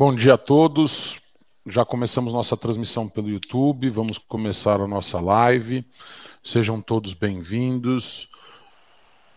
[0.00, 1.20] Bom dia a todos.
[1.66, 5.84] Já começamos nossa transmissão pelo YouTube, vamos começar a nossa live.
[6.42, 8.30] Sejam todos bem-vindos.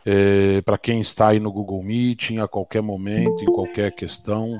[0.05, 4.57] É, Para quem está aí no Google Meeting, a qualquer momento, em qualquer questão,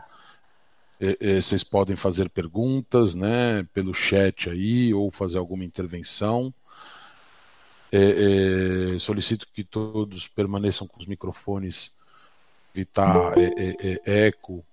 [1.00, 6.54] é, é, vocês podem fazer perguntas, né, pelo chat aí, ou fazer alguma intervenção.
[7.90, 11.94] É, é, solicito que todos permaneçam com os microfones,
[12.76, 14.66] evitar é, eco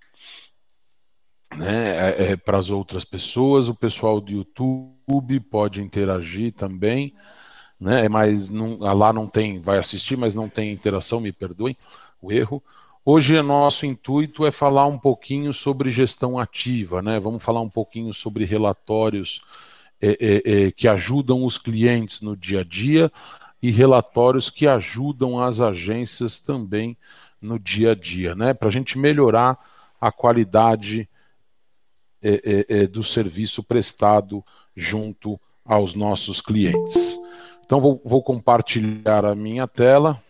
[1.55, 3.69] né, é, é, para as outras pessoas.
[3.69, 7.13] O pessoal do YouTube pode interagir também,
[7.79, 11.75] né, mas não, lá não tem, vai assistir, mas não tem interação, me perdoem
[12.21, 12.63] o erro.
[13.03, 17.19] Hoje, nosso intuito é falar um pouquinho sobre gestão ativa, né?
[17.19, 19.41] Vamos falar um pouquinho sobre relatórios
[19.99, 23.11] é, é, é, que ajudam os clientes no dia a dia
[23.59, 26.95] e relatórios que ajudam as agências também
[27.41, 28.53] no dia a dia, né?
[28.53, 29.57] Para a gente melhorar
[29.99, 31.09] a qualidade
[32.21, 34.43] é, é, é, do serviço prestado
[34.75, 37.19] junto aos nossos clientes.
[37.65, 40.21] Então, vou, vou compartilhar a minha tela.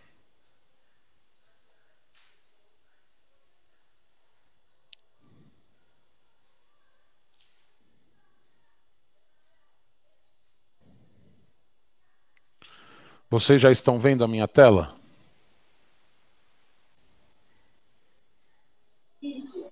[13.28, 14.94] Vocês já estão vendo a minha tela?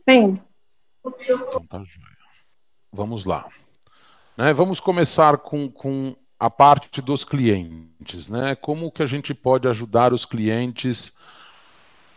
[0.09, 0.41] Sim.
[1.23, 2.17] Então tá joia.
[2.93, 3.49] Vamos lá.
[4.37, 8.29] Né, vamos começar com, com a parte dos clientes.
[8.29, 8.55] Né?
[8.55, 11.13] Como que a gente pode ajudar os clientes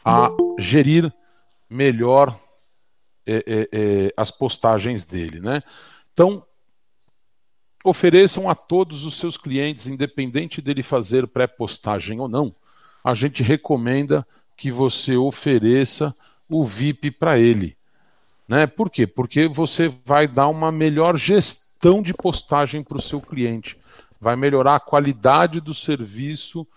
[0.05, 1.13] a gerir
[1.69, 2.39] melhor
[3.25, 5.39] é, é, é, as postagens dele.
[5.39, 5.61] Né?
[6.13, 6.45] Então,
[7.83, 12.55] ofereçam a todos os seus clientes, independente dele fazer pré-postagem ou não,
[13.03, 14.25] a gente recomenda
[14.55, 16.15] que você ofereça
[16.49, 17.77] o VIP para ele.
[18.53, 18.67] Né?
[18.67, 19.07] Por quê?
[19.07, 23.75] Porque você vai dar uma melhor gestão de postagem para o seu cliente,
[24.21, 26.67] vai melhorar a qualidade do serviço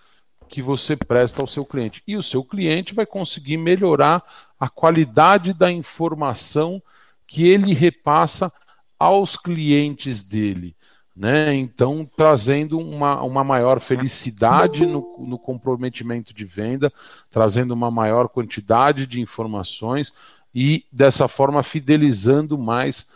[0.49, 2.03] que você presta ao seu cliente.
[2.07, 4.25] E o seu cliente vai conseguir melhorar
[4.59, 6.83] a qualidade da informação
[7.27, 8.51] que ele repassa
[8.99, 10.75] aos clientes dele.
[11.15, 11.55] Né?
[11.55, 16.91] Então, trazendo uma, uma maior felicidade no, no comprometimento de venda,
[17.31, 20.15] trazendo uma maior quantidade de informações,
[20.59, 23.07] e dessa forma fidelizando mais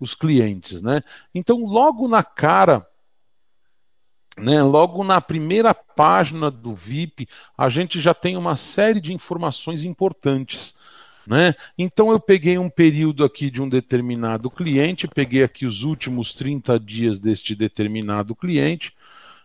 [0.00, 1.02] os clientes, né?
[1.34, 2.86] Então, logo na cara,
[4.38, 9.84] né, logo na primeira página do VIP, a gente já tem uma série de informações
[9.84, 10.74] importantes.
[11.26, 11.54] Né?
[11.76, 16.80] Então eu peguei um período aqui de um determinado cliente, peguei aqui os últimos 30
[16.80, 18.94] dias deste determinado cliente,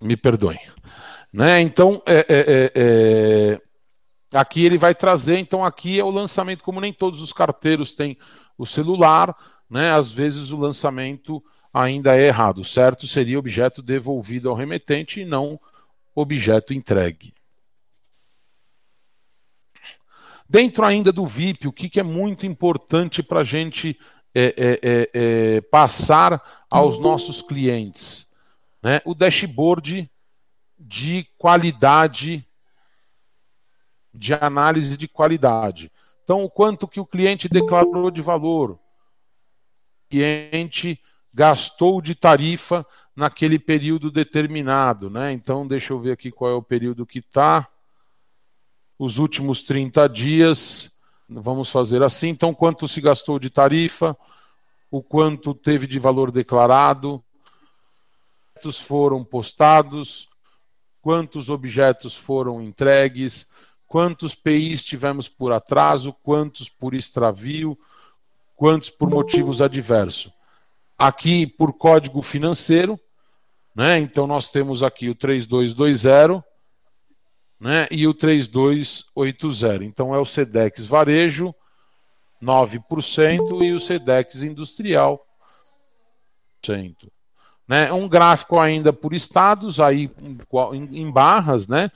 [0.00, 0.58] Me perdoem.
[1.32, 1.60] Né?
[1.60, 3.60] Então, é, é, é, é,
[4.38, 5.38] aqui ele vai trazer.
[5.38, 6.64] Então, aqui é o lançamento.
[6.64, 8.18] Como nem todos os carteiros têm
[8.58, 9.34] o celular,
[9.70, 9.92] né?
[9.92, 12.64] às vezes o lançamento ainda é errado.
[12.64, 15.58] Certo seria objeto devolvido ao remetente e não
[16.14, 17.34] objeto entregue.
[20.48, 23.98] Dentro ainda do VIP, o que, que é muito importante para a gente
[24.34, 28.26] é, é, é, é, passar aos nossos clientes?
[28.82, 29.00] Né?
[29.06, 30.10] O dashboard
[30.78, 32.46] de qualidade,
[34.12, 35.90] de análise de qualidade.
[36.22, 38.78] Então, o quanto que o cliente declarou de valor, o
[40.10, 41.00] cliente
[41.32, 45.32] gastou de tarifa naquele período determinado, né?
[45.32, 47.68] Então, deixa eu ver aqui qual é o período que está
[48.98, 50.90] os últimos 30 dias.
[51.28, 52.28] Vamos fazer assim.
[52.28, 54.16] Então, quanto se gastou de tarifa,
[54.90, 57.22] o quanto teve de valor declarado,
[58.54, 60.28] quantos foram postados,
[61.00, 63.46] quantos objetos foram entregues,
[63.86, 67.78] quantos PIs tivemos por atraso, quantos por extravio,
[68.54, 70.32] quantos por motivos adversos.
[71.02, 72.98] Aqui por código financeiro,
[73.74, 73.98] né?
[73.98, 76.44] Então nós temos aqui o 3220
[77.62, 77.86] né?
[77.90, 79.84] e o 3280.
[79.84, 81.54] Então é o SEDEX varejo,
[82.42, 85.24] 9%, e o SEDEX industrial,
[86.64, 87.08] 100%.
[87.68, 87.92] Né?
[87.92, 90.10] Um gráfico ainda por estados, aí
[90.90, 91.88] em barras, né?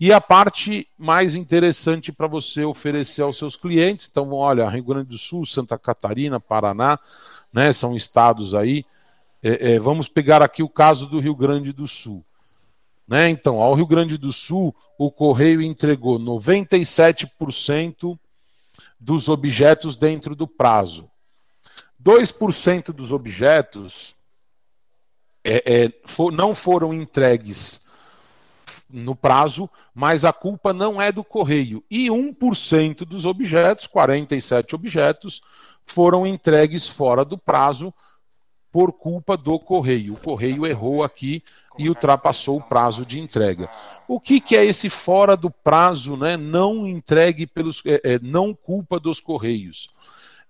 [0.00, 5.08] E a parte mais interessante para você oferecer aos seus clientes, então, olha, Rio Grande
[5.08, 7.00] do Sul, Santa Catarina, Paraná,
[7.52, 7.72] né?
[7.72, 8.84] São estados aí.
[9.42, 12.24] É, é, vamos pegar aqui o caso do Rio Grande do Sul.
[13.06, 13.30] Né?
[13.30, 18.18] Então, ao Rio Grande do Sul, o Correio entregou 97%
[19.00, 21.10] dos objetos dentro do prazo.
[22.02, 24.14] 2% dos objetos
[25.42, 27.80] é, é, for, não foram entregues
[28.90, 31.82] no prazo, mas a culpa não é do Correio.
[31.90, 35.40] E 1% dos objetos, 47 objetos,
[35.88, 37.92] foram entregues fora do prazo
[38.70, 40.14] por culpa do Correio.
[40.14, 41.42] O Correio errou aqui
[41.78, 43.68] e ultrapassou o prazo de entrega.
[44.06, 46.36] O que, que é esse fora do prazo, né?
[46.36, 49.88] Não entregue pelos, é, é, não culpa dos correios.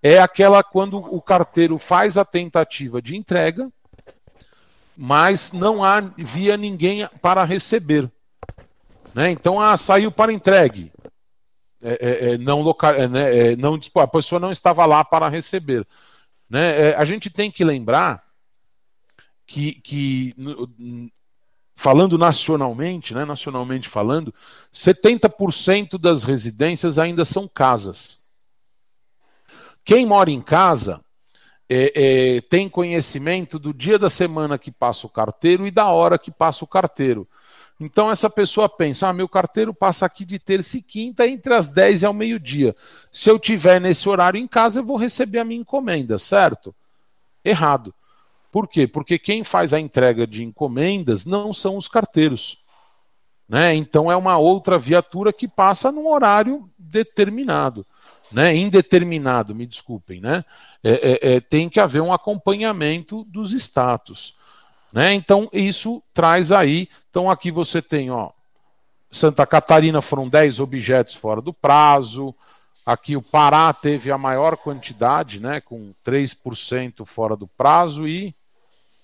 [0.01, 3.69] É aquela quando o carteiro faz a tentativa de entrega,
[4.95, 8.09] mas não havia ninguém para receber.
[9.13, 9.31] Né?
[9.31, 10.91] Então, ah, saiu para entregue.
[11.81, 15.29] É, é, é não local, é, né, é, não, a pessoa não estava lá para
[15.29, 15.87] receber.
[16.49, 16.95] Né?
[16.95, 18.23] a gente tem que lembrar
[19.45, 20.35] que, que
[21.75, 24.33] falando nacionalmente, né, nacionalmente falando,
[24.73, 28.19] 70% das residências ainda são casas.
[29.85, 31.01] Quem mora em casa
[31.69, 31.93] é,
[32.35, 36.31] é, tem conhecimento do dia da semana que passa o carteiro e da hora que
[36.31, 37.27] passa o carteiro.
[37.79, 41.67] Então essa pessoa pensa: ah, meu carteiro passa aqui de terça e quinta entre as
[41.67, 42.75] 10 e ao meio-dia.
[43.11, 46.75] Se eu tiver nesse horário em casa, eu vou receber a minha encomenda, certo?
[47.43, 47.93] Errado.
[48.51, 48.87] Por quê?
[48.87, 52.59] Porque quem faz a entrega de encomendas não são os carteiros.
[53.47, 53.73] Né?
[53.73, 57.85] Então é uma outra viatura que passa num horário determinado.
[58.31, 58.55] Né?
[58.55, 60.19] Indeterminado, me desculpem.
[60.19, 60.43] Né?
[60.83, 64.35] É, é, é, tem que haver um acompanhamento dos status.
[64.91, 65.13] Né?
[65.13, 66.89] Então, isso traz aí.
[67.09, 68.31] Então, aqui você tem, ó,
[69.11, 72.33] Santa Catarina foram 10 objetos fora do prazo.
[72.85, 78.33] Aqui o Pará teve a maior quantidade, né, com 3% fora do prazo, e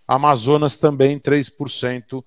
[0.07, 2.23] Amazonas também 3%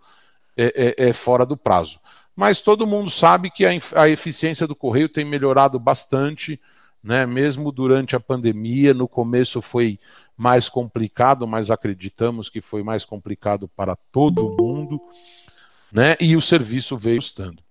[0.57, 2.01] é, é, é fora do prazo.
[2.35, 6.61] Mas todo mundo sabe que a, a eficiência do correio tem melhorado bastante,
[7.03, 7.27] né?
[7.27, 8.95] mesmo durante a pandemia.
[8.95, 9.99] No começo foi
[10.37, 15.01] mais complicado, mas acreditamos que foi mais complicado para todo mundo,
[15.91, 16.17] né?
[16.21, 17.63] e o serviço veio estando.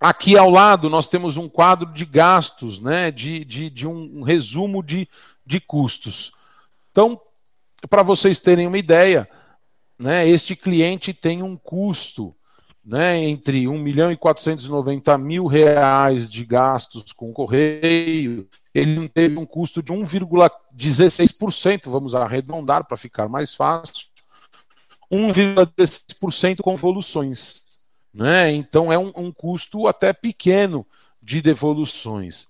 [0.00, 3.10] Aqui ao lado nós temos um quadro de gastos, né?
[3.10, 5.08] de, de, de um resumo de,
[5.44, 6.32] de custos.
[6.92, 7.20] Então,
[7.88, 9.28] para vocês terem uma ideia,
[9.98, 12.34] né, este cliente tem um custo
[12.86, 19.44] né, entre 1 milhão e 490 mil reais de gastos com correio, ele teve um
[19.44, 24.06] custo de 1,16%, vamos arredondar para ficar mais fácil,
[25.10, 27.64] 1,16% com devoluções.
[28.14, 28.52] Né?
[28.52, 30.86] Então é um, um, custo até pequeno
[31.20, 32.46] de devoluções.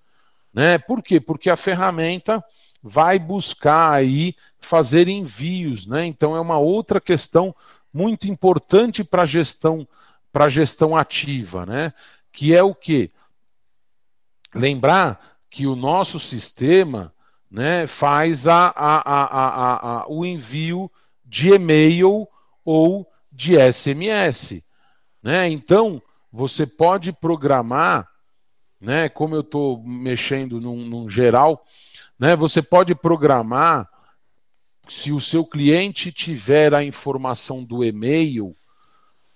[0.52, 0.76] Né?
[0.76, 1.18] Por quê?
[1.18, 2.44] Porque a ferramenta
[2.82, 6.04] vai buscar aí fazer envios, né?
[6.06, 7.54] Então é uma outra questão
[7.92, 9.88] muito importante para a gestão
[10.36, 11.94] para gestão ativa, né?
[12.30, 13.10] Que é o que
[14.54, 17.10] lembrar que o nosso sistema,
[17.50, 20.92] né, faz a, a, a, a, o envio
[21.24, 22.28] de e-mail
[22.62, 24.62] ou de SMS,
[25.22, 25.48] né?
[25.48, 28.06] Então você pode programar,
[28.78, 29.08] né?
[29.08, 31.64] Como eu estou mexendo num, num geral,
[32.18, 32.36] né?
[32.36, 33.88] Você pode programar,
[34.86, 38.54] se o seu cliente tiver a informação do e-mail,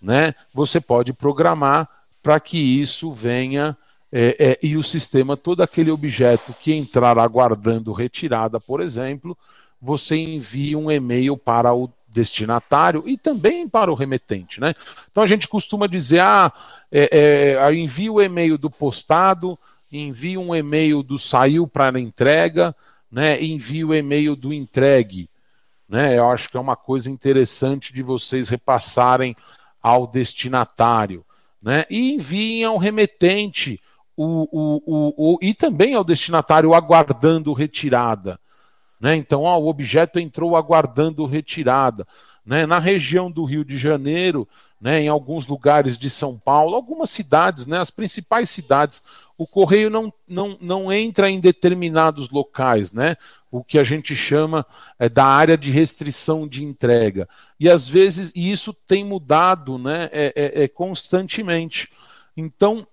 [0.00, 0.34] né?
[0.54, 1.88] Você pode programar
[2.22, 3.76] para que isso venha
[4.12, 9.38] é, é, e o sistema, todo aquele objeto que entrar aguardando retirada, por exemplo,
[9.80, 14.60] você envia um e-mail para o destinatário e também para o remetente.
[14.60, 14.74] Né?
[15.10, 16.52] Então a gente costuma dizer: ah,
[16.90, 19.56] é, é, envia o e-mail do postado,
[19.92, 22.74] envia um e-mail do saiu para entrega,
[23.10, 23.42] né?
[23.42, 25.28] envia o e-mail do entregue.
[25.88, 26.18] Né?
[26.18, 29.36] Eu acho que é uma coisa interessante de vocês repassarem
[29.82, 31.24] ao destinatário.
[31.62, 31.84] Né?
[31.90, 33.80] E enviem ao remetente
[34.16, 38.38] o, o, o, o, e também ao destinatário aguardando retirada.
[39.00, 39.16] Né?
[39.16, 42.06] Então, ó, o objeto entrou aguardando retirada.
[42.44, 42.66] Né?
[42.66, 44.48] Na região do Rio de Janeiro,
[44.80, 49.02] né, em alguns lugares de São Paulo, algumas cidades, né, as principais cidades,
[49.36, 53.16] o correio não, não, não entra em determinados locais, né,
[53.50, 54.64] o que a gente chama
[54.98, 57.28] é, da área de restrição de entrega.
[57.58, 61.90] E às vezes e isso tem mudado né, é, é, é constantemente.
[62.34, 62.86] Então,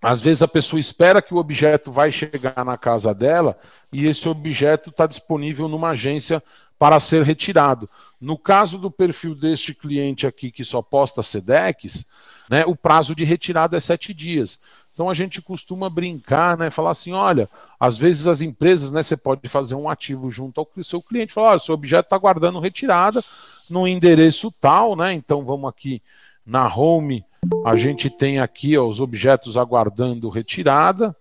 [0.00, 3.58] às vezes a pessoa espera que o objeto vai chegar na casa dela
[3.92, 6.42] e esse objeto está disponível numa agência
[6.78, 7.88] para ser retirado.
[8.20, 12.06] No caso do perfil deste cliente aqui que só posta SEDEX,
[12.48, 14.60] né, o prazo de retirada é sete dias.
[14.92, 17.48] Então a gente costuma brincar, né, falar assim, olha,
[17.78, 21.50] às vezes as empresas, né, você pode fazer um ativo junto ao seu cliente, falar,
[21.50, 23.22] olha, seu objeto está guardando retirada
[23.68, 26.00] no endereço tal, né, então vamos aqui
[26.46, 27.24] na home,
[27.64, 31.16] a gente tem aqui ó, os objetos aguardando retirada,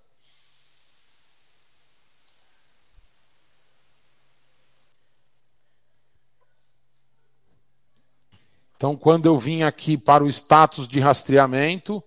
[8.77, 12.03] Então, quando eu vim aqui para o status de rastreamento,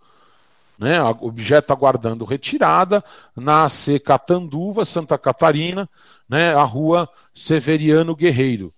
[0.79, 3.03] né, objeto aguardando retirada,
[3.35, 5.89] na AC Catanduva, Santa Catarina,
[6.29, 8.73] né, a rua Severiano Guerreiro.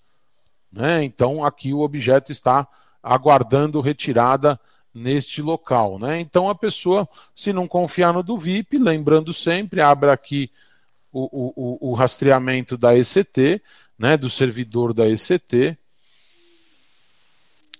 [0.72, 2.66] Né, então, aqui o objeto está
[3.02, 4.58] aguardando retirada
[4.94, 5.98] neste local.
[5.98, 6.20] Né?
[6.20, 10.50] Então, a pessoa, se não confiar no do VIP, lembrando sempre, abre aqui
[11.12, 13.62] o, o, o rastreamento da ECT,
[13.98, 15.76] né, do servidor da ECT,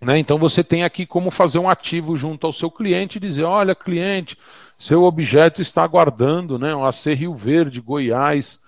[0.01, 0.19] né?
[0.19, 3.75] Então você tem aqui como fazer um ativo junto ao seu cliente e dizer: olha,
[3.75, 4.37] cliente,
[4.79, 6.75] seu objeto está aguardando, né?
[6.75, 8.59] O AC Rio Verde, Goiás,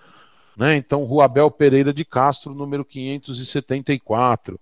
[0.57, 0.77] né?
[0.77, 4.61] Então, Rua Abel Pereira de Castro, número 574.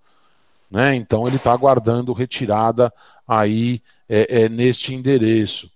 [0.71, 0.95] Né?
[0.95, 2.93] Então ele está aguardando retirada
[3.27, 5.69] aí é, é, neste endereço.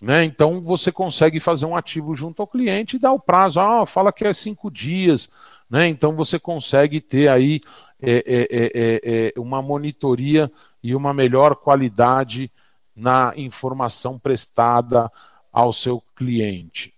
[0.00, 0.24] Né?
[0.24, 3.58] Então você consegue fazer um ativo junto ao cliente e dar o prazo.
[3.58, 5.28] Ah, fala que é cinco dias.
[5.68, 5.88] Né?
[5.88, 7.60] Então você consegue ter aí
[8.06, 10.50] é é, é, é, uma monitoria
[10.82, 12.52] e uma melhor qualidade
[12.94, 15.10] na informação prestada
[15.50, 16.92] ao seu cliente.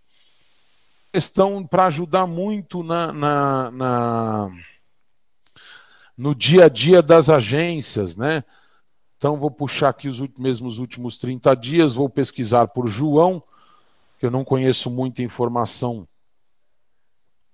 [1.12, 4.50] Questão para ajudar muito na, na, na,
[6.16, 8.42] no dia a dia das agências, né?
[9.16, 13.42] Então vou puxar aqui os mesmos últimos 30 dias, vou pesquisar por João,
[14.18, 16.06] que eu não conheço muita informação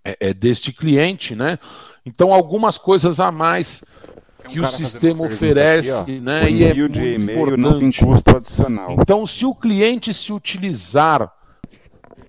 [0.05, 1.59] é, é deste cliente, né?
[2.05, 3.85] Então, algumas coisas a mais
[4.49, 6.51] que um o sistema oferece, aqui, né?
[6.51, 8.97] e é muito de e-mail não tem custo adicional.
[9.01, 11.33] Então, se o cliente se utilizar,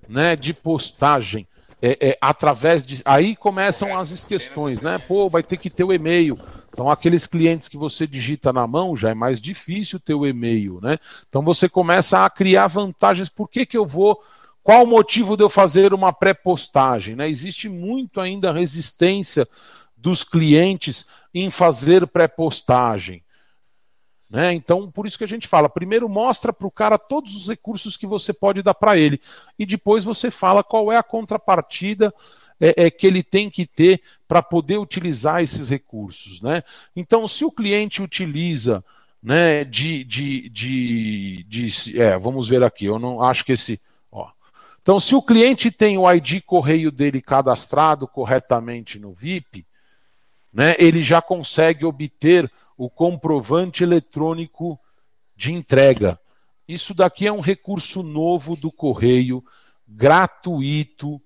[0.08, 1.46] né, de postagem
[1.80, 4.98] é, é, através de, aí começam as questões, né?
[4.98, 6.38] Pô, vai ter que ter o e-mail.
[6.72, 10.80] Então, aqueles clientes que você digita na mão já é mais difícil ter o e-mail,
[10.82, 10.98] né?
[11.28, 13.28] Então, você começa a criar vantagens.
[13.28, 14.20] Por que, que eu vou
[14.64, 17.14] qual o motivo de eu fazer uma pré-postagem?
[17.14, 17.28] Né?
[17.28, 19.46] Existe muito ainda resistência
[19.94, 23.22] dos clientes em fazer pré-postagem.
[24.28, 24.52] Né?
[24.52, 27.96] Então, por isso que a gente fala: primeiro mostra para o cara todos os recursos
[27.96, 29.20] que você pode dar para ele,
[29.58, 32.12] e depois você fala qual é a contrapartida
[32.60, 36.40] é, é que ele tem que ter para poder utilizar esses recursos.
[36.40, 36.62] Né?
[36.94, 38.84] Então, se o cliente utiliza
[39.22, 43.80] né, de, de, de, de é, vamos ver aqui, eu não acho que esse
[44.84, 49.66] então, se o cliente tem o ID correio dele cadastrado corretamente no VIP,
[50.52, 54.78] né, ele já consegue obter o comprovante eletrônico
[55.36, 56.18] de entrega.
[56.66, 59.44] Isso daqui é um recurso novo do correio,
[59.86, 61.20] gratuito,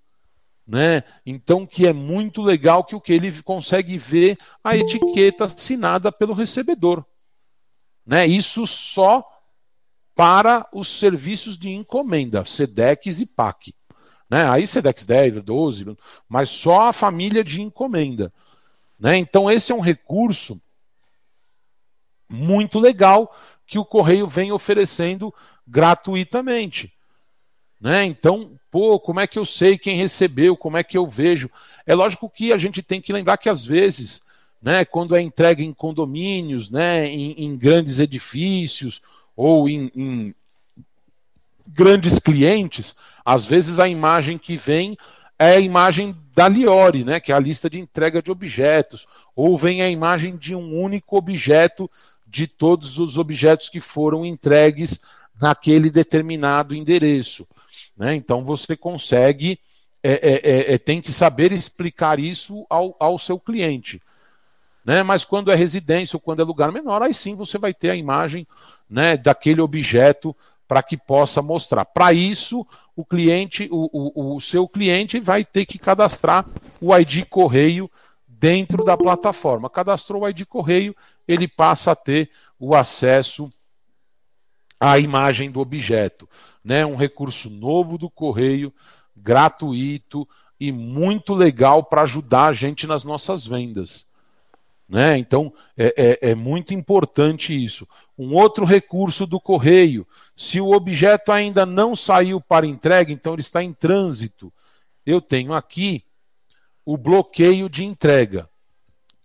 [0.66, 1.02] né?
[1.24, 6.34] Então que é muito legal que o que ele consegue ver a etiqueta assinada pelo
[6.34, 7.04] recebedor,
[8.04, 8.26] né?
[8.26, 9.24] Isso só
[10.14, 13.72] para os serviços de encomenda, SEDEX e PAC.
[14.28, 14.50] Né?
[14.50, 15.96] Aí SEDEX 10, 12,
[16.28, 18.32] mas só a família de encomenda.
[18.98, 19.16] Né?
[19.16, 20.60] Então, esse é um recurso
[22.28, 23.34] muito legal
[23.66, 25.32] que o Correio vem oferecendo
[25.66, 26.92] gratuitamente.
[27.80, 28.04] Né?
[28.04, 30.56] Então, pô, como é que eu sei quem recebeu?
[30.56, 31.50] Como é que eu vejo?
[31.86, 34.22] É lógico que a gente tem que lembrar que às vezes,
[34.60, 39.00] né, quando é entregue em condomínios, né, em, em grandes edifícios
[39.36, 40.34] ou em, em,
[41.68, 44.96] grandes clientes, às vezes a imagem que vem
[45.38, 49.06] é a imagem da Liore, né, que é a lista de entrega de objetos,
[49.36, 51.88] ou vem a imagem de um único objeto
[52.28, 55.00] de todos os objetos que foram entregues
[55.40, 57.46] naquele determinado endereço.
[57.96, 58.14] Né?
[58.14, 59.58] Então você consegue,
[60.02, 64.00] é, é, é, é, tem que saber explicar isso ao, ao seu cliente.
[64.84, 65.02] Né?
[65.02, 67.96] Mas quando é residência ou quando é lugar menor, aí sim você vai ter a
[67.96, 68.46] imagem
[68.88, 70.34] né, daquele objeto
[70.66, 71.84] para que possa mostrar.
[71.86, 76.44] Para isso, o cliente, o, o, o seu cliente vai ter que cadastrar
[76.78, 77.90] o ID correio
[78.26, 79.70] dentro da plataforma.
[79.70, 80.94] Cadastrou o ID correio,
[81.28, 83.52] ele passa a ter o acesso
[84.80, 86.28] à imagem do objeto.
[86.64, 86.84] Né?
[86.86, 88.72] Um recurso novo do correio,
[89.14, 90.26] gratuito
[90.58, 94.08] e muito legal para ajudar a gente nas nossas vendas.
[94.88, 95.18] Né?
[95.18, 97.86] Então é, é, é, muito importante isso.
[98.16, 103.42] Um outro recurso do correio: se o objeto ainda não saiu para entrega, então ele
[103.42, 104.50] está em trânsito.
[105.04, 106.04] Eu tenho aqui
[106.86, 108.47] o bloqueio de entrega.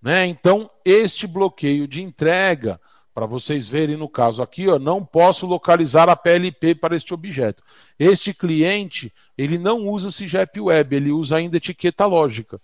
[0.04, 0.26] Né?
[0.26, 2.78] Então, este bloqueio de entrega,
[3.14, 7.64] para vocês verem no caso aqui, ó, não posso localizar a PLP para este objeto.
[7.98, 12.60] Este cliente, ele não usa CIGEP Web, ele usa ainda etiqueta lógica.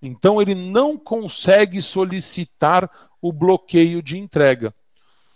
[0.00, 4.74] Então, ele não consegue solicitar o bloqueio de entrega.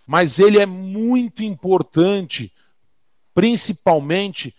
[0.07, 2.51] Mas ele é muito importante,
[3.35, 4.55] principalmente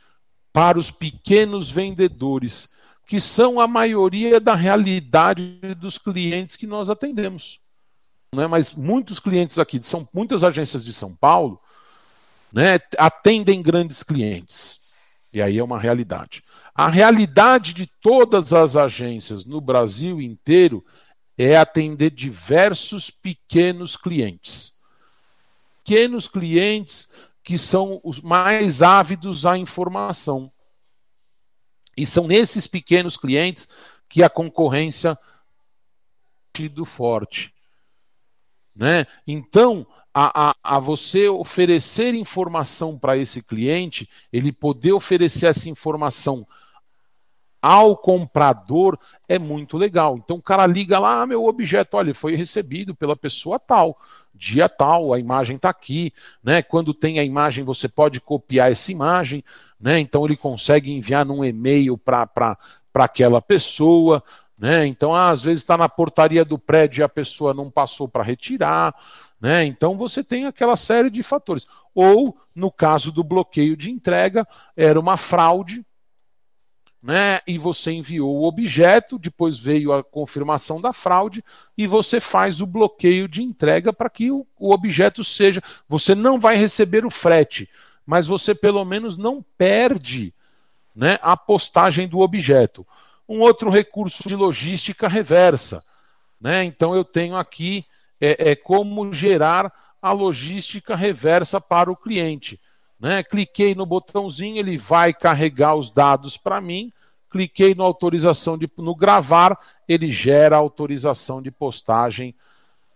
[0.52, 2.70] para os pequenos vendedores
[3.06, 7.60] que são a maioria da realidade dos clientes que nós atendemos.
[8.34, 8.48] Né?
[8.48, 11.60] Mas muitos clientes aqui, são muitas agências de São Paulo,
[12.52, 14.80] né, atendem grandes clientes.
[15.34, 16.44] E aí é uma realidade.
[16.76, 20.86] A realidade de todas as agências no Brasil inteiro
[21.36, 24.74] é atender diversos pequenos clientes.
[25.84, 27.10] Pequenos clientes
[27.44, 30.52] que são os mais ávidos à informação.
[31.96, 33.68] E são nesses pequenos clientes
[34.10, 35.18] que a concorrência
[36.56, 37.54] sido forte.
[38.76, 39.06] Né?
[39.26, 46.48] Então, a, a, a você oferecer informação para esse cliente, ele poder oferecer essa informação
[47.64, 50.18] ao comprador é muito legal.
[50.18, 53.98] Então o cara liga lá, ah, meu objeto, olha, foi recebido pela pessoa tal,
[54.36, 56.12] dia tal, a imagem está aqui,
[56.44, 56.62] né?
[56.62, 59.42] Quando tem a imagem, você pode copiar essa imagem,
[59.80, 59.98] né?
[59.98, 62.58] Então ele consegue enviar num e-mail para
[62.94, 64.22] aquela pessoa,
[64.58, 64.86] né?
[64.86, 68.24] Então, ah, às vezes está na portaria do prédio e a pessoa não passou para
[68.24, 68.94] retirar,
[69.40, 69.64] né?
[69.64, 71.66] Então você tem aquela série de fatores.
[71.96, 74.46] Ou, no caso do bloqueio de entrega,
[74.76, 75.86] era uma fraude,
[77.04, 77.42] né?
[77.46, 81.44] E você enviou o objeto, depois veio a confirmação da fraude
[81.78, 85.62] e você faz o bloqueio de entrega para que o, o, objeto seja.
[85.90, 87.70] Você não vai receber o frete,
[88.06, 90.34] mas você pelo menos não perde
[90.96, 92.88] né, a postagem do objeto.
[93.28, 95.84] Um outro recurso de logística reversa.
[96.40, 96.64] Né?
[96.64, 97.86] Então eu tenho aqui
[98.22, 102.62] é, é como gerar a logística reversa para o cliente.
[103.00, 103.24] Né?
[103.24, 106.92] Cliquei no botãozinho, ele vai carregar os dados para mim.
[107.34, 112.36] Cliquei no autorização de no gravar, ele gera autorização de postagem,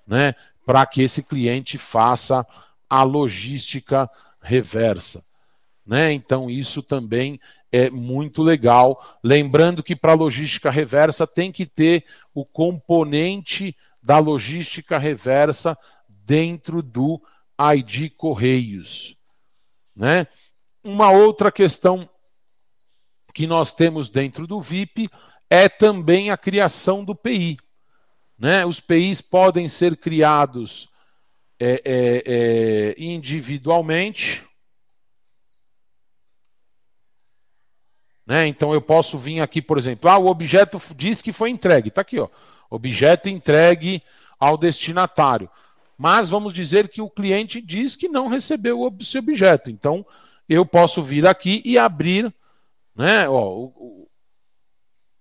[0.05, 2.45] né, para que esse cliente faça
[2.87, 4.07] a logística
[4.39, 5.25] reversa,
[5.83, 6.13] né?
[6.13, 7.39] Então isso também
[7.71, 9.17] é muito legal.
[9.23, 15.75] Lembrando que para logística reversa tem que ter o componente da logística reversa
[16.25, 17.19] dentro do
[17.73, 19.16] ID Correios.
[19.97, 20.27] Né?
[20.83, 22.07] Uma outra questão
[23.33, 25.09] que nós temos dentro do VIP
[25.49, 27.57] é também a criação do PI.
[28.37, 28.63] Né?
[28.63, 30.87] Os PIs podem ser criados
[31.59, 34.45] é, é, é, individualmente.
[38.23, 38.45] Né?
[38.45, 41.89] Então eu posso vir aqui, por exemplo, ah, o objeto diz que foi entregue.
[41.89, 42.29] Está aqui, ó.
[42.69, 44.03] Objeto entregue
[44.39, 45.49] ao destinatário
[45.97, 49.71] mas vamos dizer que o cliente diz que não recebeu esse objeto.
[49.71, 50.05] Então,
[50.47, 52.31] eu posso vir aqui e abrir,
[52.95, 53.27] né?
[53.27, 54.07] Ó, o,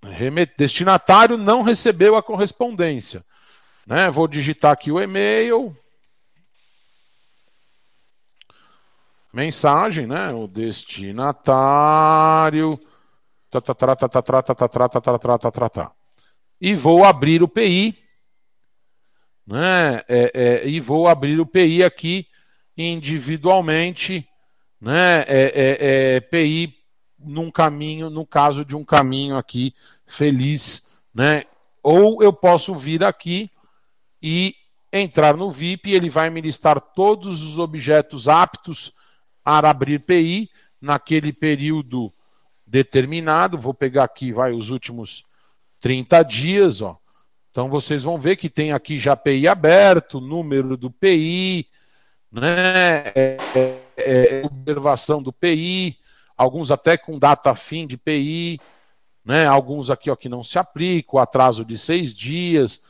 [0.03, 0.09] o
[0.57, 3.25] destinatário não recebeu a correspondência.
[3.87, 4.11] Né?
[4.11, 5.75] Vou digitar aqui o e-mail.
[9.33, 10.29] Mensagem, né?
[10.29, 12.79] O destinatário.
[16.61, 18.06] E vou abrir o PI
[19.47, 20.03] né?
[20.09, 22.27] É, é, e vou abrir o PI aqui
[22.77, 24.29] individualmente,
[24.81, 25.21] né?
[25.23, 26.75] É, é, é PI
[27.19, 29.75] num caminho, no caso de um caminho aqui
[30.07, 31.45] feliz, né?
[31.83, 33.51] Ou eu posso vir aqui
[34.21, 34.55] e
[34.93, 38.93] entrar no VIP, ele vai me listar todos os objetos aptos
[39.45, 42.13] a abrir PI naquele período
[42.67, 43.59] determinado.
[43.59, 45.25] Vou pegar aqui, vai, os últimos
[45.81, 46.99] 30 dias, ó.
[47.57, 51.66] Então vocês vão ver que tem aqui já PI aberto, número do PI,
[52.31, 53.09] né?
[53.14, 55.97] É, é, é, observação do PI,
[56.37, 58.61] alguns até com data fim de PI,
[59.25, 59.47] né?
[59.47, 62.83] Alguns aqui ó, que não se aplicam, atraso de seis dias,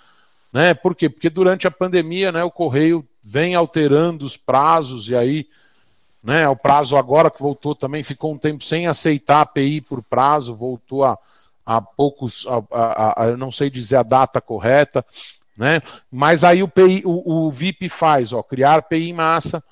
[0.53, 0.75] né?
[0.75, 1.09] Por quê?
[1.09, 5.47] Porque durante a pandemia, né, o correio vem alterando os prazos e aí,
[6.21, 6.49] né?
[6.49, 10.57] O prazo agora que voltou também ficou um tempo sem aceitar a PI por prazo,
[10.57, 11.17] voltou a
[11.67, 15.05] há poucos, a, a, eu não sei dizer a data correta,
[15.57, 15.81] né?
[16.11, 19.63] Mas aí o, PI, o, o VIP faz, ó, criar PI em massa,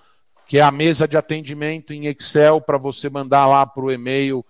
[0.47, 4.45] que é a mesa de atendimento em Excel para você mandar lá para o e-mail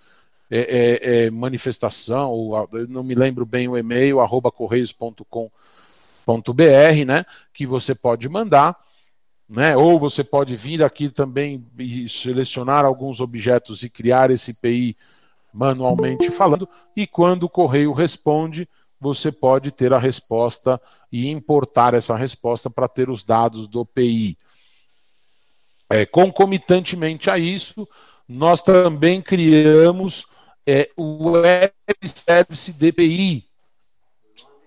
[0.51, 5.51] é, é, é, manifestação, ou eu não me lembro bem o e-mail, arroba correios.com.br,
[7.07, 7.27] né?
[7.53, 8.77] Que você pode mandar.
[9.47, 9.77] Né?
[9.77, 14.97] Ou você pode vir aqui também e selecionar alguns objetos e criar esse PI
[15.55, 18.69] manualmente falando, e quando o correio responde,
[19.01, 20.81] você pode ter a resposta
[21.13, 24.37] e importar essa resposta para ter os dados do PI.
[25.89, 27.89] É, concomitantemente a isso,
[28.29, 30.27] nós também criamos
[30.67, 33.47] é, o Web Service DPI,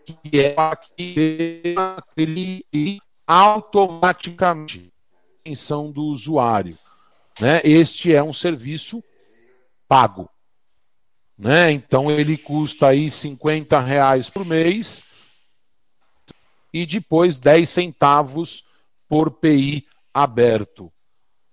[0.05, 6.77] que é aquele automaticamente a atenção do usuário.
[7.41, 7.59] Né?
[7.63, 9.03] Este é um serviço
[9.87, 10.29] pago.
[11.37, 11.71] Né?
[11.71, 15.03] Então ele custa aí 50 reais por mês
[16.73, 18.65] e depois 10 centavos
[19.07, 20.91] por PI aberto.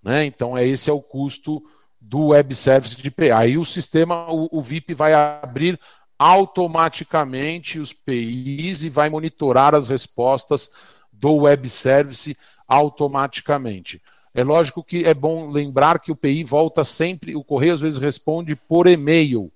[0.03, 0.25] Né?
[0.25, 1.63] Então é esse é o custo
[2.01, 3.31] do web service de PI.
[3.31, 5.79] Aí o sistema, o, o VIP vai abrir
[6.19, 10.71] automaticamente os PIs e vai monitorar as respostas
[11.13, 14.01] do web service automaticamente.
[14.33, 17.99] É lógico que é bom lembrar que o PI volta sempre, o correio às vezes
[17.99, 19.53] responde por e-mail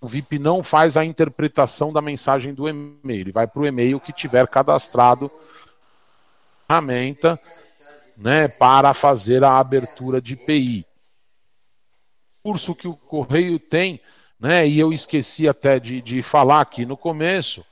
[0.00, 4.00] o VIP não faz a interpretação da mensagem do e-mail, ele vai para o e-mail
[4.00, 5.30] que tiver cadastrado
[6.66, 7.38] ferramenta
[8.16, 10.86] né, para fazer a abertura de IPI.
[12.42, 14.00] O curso que o Correio tem,
[14.38, 17.64] né, e eu esqueci até de, de falar aqui no começo,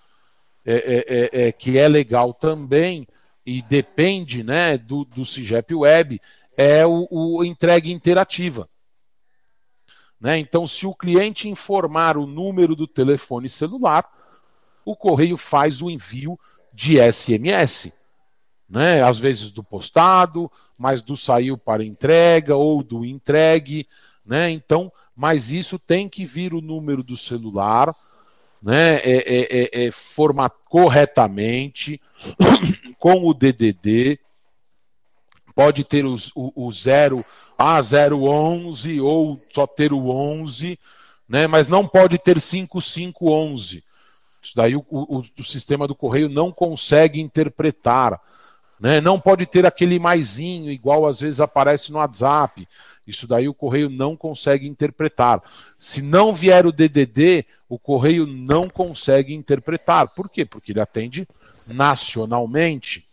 [0.66, 3.06] é, é, é, é que é legal também
[3.46, 6.20] e depende né, do, do CIGEP Web,
[6.56, 8.68] é o, o entrega interativa.
[10.20, 10.38] Né?
[10.38, 14.04] Então, se o cliente informar o número do telefone celular,
[14.84, 16.38] o correio faz o envio
[16.72, 17.92] de SMS.
[18.68, 19.02] Né?
[19.02, 23.86] Às vezes do postado, mas do saiu para entrega ou do entregue.
[24.24, 24.50] Né?
[24.50, 27.92] Então, mas isso tem que vir o número do celular,
[28.62, 28.96] né?
[28.98, 29.90] É, é, é, é
[30.68, 32.00] corretamente,
[32.98, 34.20] com o DDD,
[35.58, 37.24] pode ter os, o, o zero,
[37.58, 40.78] ah, 011 ou só ter o 11,
[41.28, 41.48] né?
[41.48, 43.82] mas não pode ter 5511.
[44.40, 48.20] Isso daí o, o, o sistema do correio não consegue interpretar.
[48.78, 49.00] Né?
[49.00, 52.68] Não pode ter aquele maisinho, igual às vezes aparece no WhatsApp.
[53.04, 55.42] Isso daí o correio não consegue interpretar.
[55.76, 60.06] Se não vier o DDD, o correio não consegue interpretar.
[60.14, 60.44] Por quê?
[60.44, 61.26] Porque ele atende
[61.66, 63.07] nacionalmente.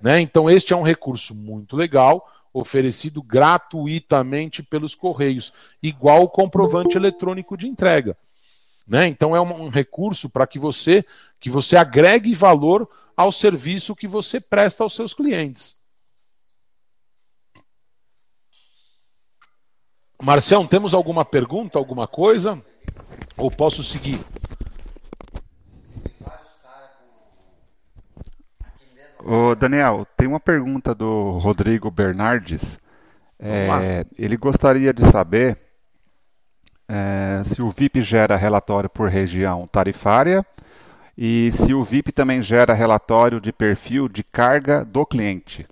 [0.00, 0.20] Né?
[0.20, 7.56] Então, este é um recurso muito legal, oferecido gratuitamente pelos Correios, igual o comprovante eletrônico
[7.56, 8.16] de entrega.
[8.86, 9.06] Né?
[9.06, 11.04] Então, é um, um recurso para que você,
[11.38, 15.76] que você agregue valor ao serviço que você presta aos seus clientes.
[20.20, 22.60] Marcião, temos alguma pergunta, alguma coisa?
[23.36, 24.18] Ou posso seguir?
[29.24, 32.78] Ô, Daniel, tem uma pergunta do Rodrigo Bernardes.
[33.38, 35.58] É, ele gostaria de saber
[36.88, 40.44] é, se o VIP gera relatório por região tarifária
[41.16, 45.66] e se o VIP também gera relatório de perfil de carga do cliente.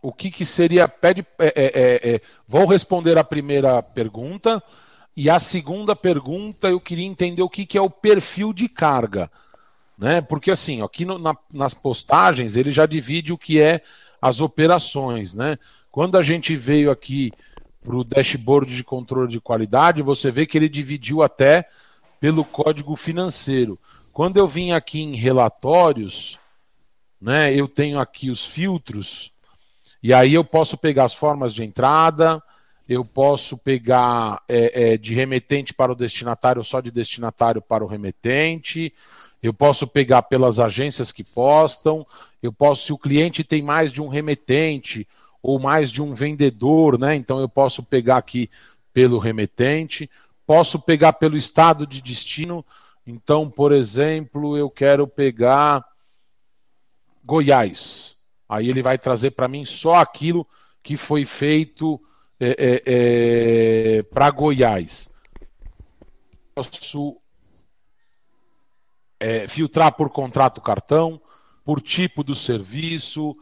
[0.00, 0.88] O que, que seria.
[0.88, 4.62] Pede, é, é, é, é vou responder a primeira pergunta.
[5.14, 9.30] E a segunda pergunta, eu queria entender o que, que é o perfil de carga
[9.98, 10.20] né?
[10.20, 13.82] Porque assim, aqui no, na, nas postagens ele já divide o que é
[14.22, 15.58] as operações, né?
[15.90, 17.32] Quando a gente veio aqui
[17.82, 21.68] para o dashboard de controle de qualidade, você vê que ele dividiu até
[22.20, 23.78] pelo código financeiro.
[24.12, 26.38] Quando eu vim aqui em relatórios,
[27.20, 27.52] né?
[27.52, 29.32] Eu tenho aqui os filtros
[30.00, 32.40] e aí eu posso pegar as formas de entrada,
[32.88, 37.88] eu posso pegar é, é, de remetente para o destinatário, só de destinatário para o
[37.88, 38.94] remetente
[39.42, 42.06] eu posso pegar pelas agências que postam,
[42.42, 45.06] eu posso, se o cliente tem mais de um remetente,
[45.42, 47.14] ou mais de um vendedor, né?
[47.14, 48.50] Então eu posso pegar aqui
[48.92, 50.10] pelo remetente,
[50.46, 52.64] posso pegar pelo estado de destino.
[53.06, 55.84] Então, por exemplo, eu quero pegar
[57.24, 58.16] Goiás.
[58.48, 60.46] Aí ele vai trazer para mim só aquilo
[60.82, 62.00] que foi feito
[62.40, 62.82] é, é,
[63.98, 65.08] é, para Goiás.
[66.54, 67.20] Posso
[69.20, 71.20] é, filtrar por contrato cartão,
[71.64, 73.36] por tipo do serviço,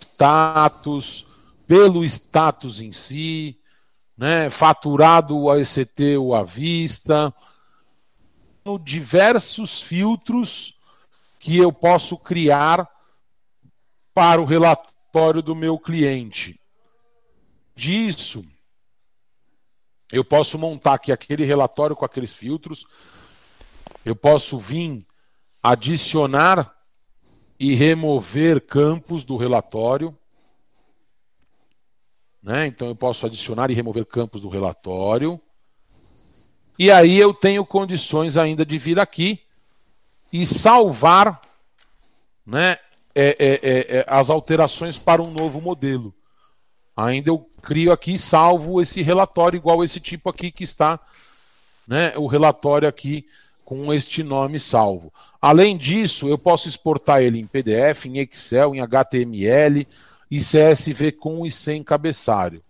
[0.00, 1.26] status,
[1.66, 3.58] pelo status em si,
[4.16, 7.34] né, faturado a ECT ou à vista,
[8.82, 10.78] diversos filtros
[11.38, 12.88] que eu posso criar
[14.14, 16.58] para o relatório do meu cliente.
[17.76, 18.44] Disso,
[20.10, 22.86] eu posso montar aqui aquele relatório com aqueles filtros,
[24.04, 25.06] eu posso vir
[25.62, 26.74] adicionar
[27.58, 30.16] e remover campos do relatório.
[32.42, 32.66] Né?
[32.66, 35.40] Então eu posso adicionar e remover campos do relatório.
[36.78, 39.40] E aí eu tenho condições ainda de vir aqui
[40.32, 41.40] e salvar
[42.44, 42.78] né,
[43.14, 46.12] é, é, é, é, as alterações para um novo modelo.
[46.96, 50.98] Ainda eu crio aqui e salvo esse relatório igual esse tipo aqui que está,
[51.86, 53.26] né, o relatório aqui
[53.64, 55.12] com este nome salvo.
[55.40, 59.86] Além disso, eu posso exportar ele em PDF, em Excel, em HTML
[60.30, 62.62] e CSV com e sem cabeçalho.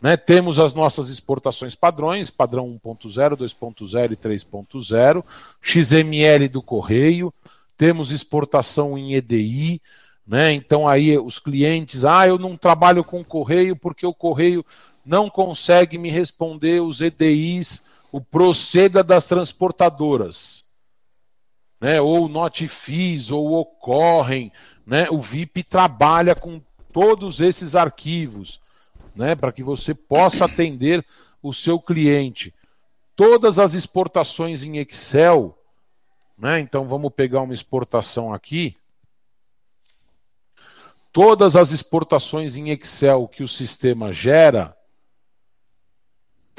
[0.00, 0.16] Né?
[0.16, 5.24] Temos as nossas exportações padrões, padrão 1.0, 2.0 e 3.0,
[5.60, 7.32] XML do correio,
[7.76, 9.80] temos exportação em EDI,
[10.26, 10.52] né?
[10.52, 14.64] Então aí os clientes, ah, eu não trabalho com correio porque o correio
[15.04, 20.64] não consegue me responder os EDIs o proceda das transportadoras,
[21.80, 22.00] né?
[22.00, 24.52] Ou notifis, ou ocorrem,
[24.86, 25.08] né?
[25.10, 26.60] O VIP trabalha com
[26.92, 28.60] todos esses arquivos,
[29.14, 29.34] né?
[29.34, 31.04] Para que você possa atender
[31.42, 32.54] o seu cliente.
[33.14, 35.56] Todas as exportações em Excel,
[36.36, 36.58] né?
[36.60, 38.76] Então vamos pegar uma exportação aqui.
[41.12, 44.76] Todas as exportações em Excel que o sistema gera,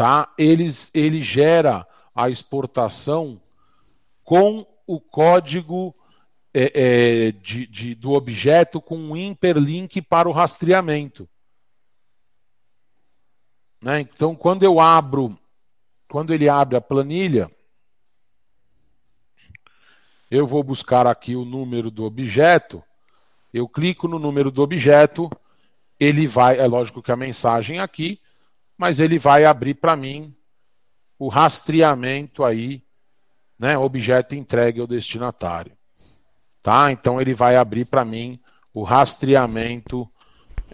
[0.02, 0.34] tá?
[0.36, 1.86] Eles, ele gera
[2.16, 3.40] a exportação
[4.24, 5.96] com o código
[6.52, 6.72] é,
[7.28, 11.30] é, de, de, do objeto com um hiperlink para o rastreamento.
[13.80, 14.00] Né?
[14.00, 15.38] Então, quando eu abro,
[16.10, 17.52] quando ele abre a planilha,
[20.32, 22.84] eu vou buscar aqui o número do objeto,
[23.54, 25.30] eu clico no número do objeto,
[26.00, 28.20] ele vai, é lógico que a mensagem aqui,
[28.82, 30.34] mas ele vai abrir para mim
[31.20, 32.82] o rastreamento aí,
[33.60, 35.74] né, objeto entregue ao destinatário.
[36.64, 36.92] Tá?
[36.92, 38.40] Então ele vai abrir para mim
[38.74, 40.10] o rastreamento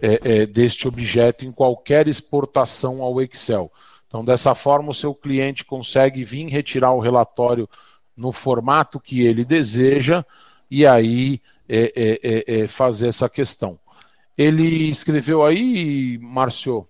[0.00, 3.70] é, é, deste objeto em qualquer exportação ao Excel.
[4.06, 7.68] Então, dessa forma, o seu cliente consegue vir retirar o relatório
[8.16, 10.24] no formato que ele deseja
[10.70, 13.78] e aí é, é, é, é fazer essa questão.
[14.34, 16.88] Ele escreveu aí, Márcio,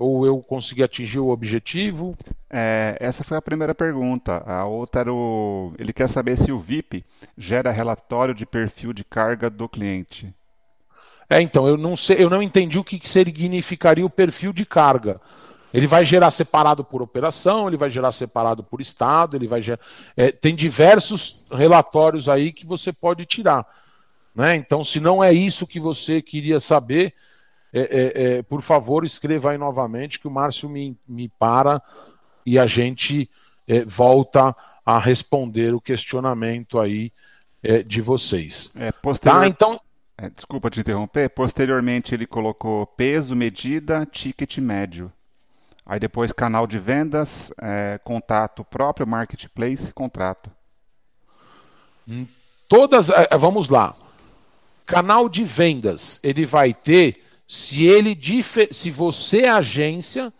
[0.00, 2.16] ou eu consegui atingir o objetivo?
[2.48, 4.42] É, essa foi a primeira pergunta.
[4.46, 5.74] A outra era o.
[5.78, 7.04] Ele quer saber se o VIP
[7.36, 10.34] gera relatório de perfil de carga do cliente.
[11.28, 15.20] É, então, eu não sei, eu não entendi o que significaria o perfil de carga.
[15.72, 19.80] Ele vai gerar separado por operação, ele vai gerar separado por estado, ele vai gerar.
[20.16, 23.66] É, tem diversos relatórios aí que você pode tirar.
[24.34, 24.56] Né?
[24.56, 27.14] Então, se não é isso que você queria saber,
[27.72, 31.80] é, é, é, por favor, escreva aí novamente que o Márcio me, me para
[32.44, 33.30] e a gente
[33.66, 34.54] é, volta
[34.84, 37.12] a responder o questionamento aí
[37.62, 38.72] é, de vocês.
[38.74, 39.40] É, posterior...
[39.40, 39.80] Tá, então...
[40.34, 41.30] desculpa te interromper.
[41.30, 45.12] Posteriormente ele colocou peso, medida, ticket médio.
[45.86, 47.50] Aí depois canal de vendas,
[48.04, 50.48] contato próprio, marketplace, contrato.
[52.06, 52.26] Hum,
[52.68, 53.08] todas,
[53.40, 53.96] vamos lá.
[54.86, 57.20] Canal de vendas, ele vai ter
[57.50, 58.16] se ele
[58.70, 60.32] se você agência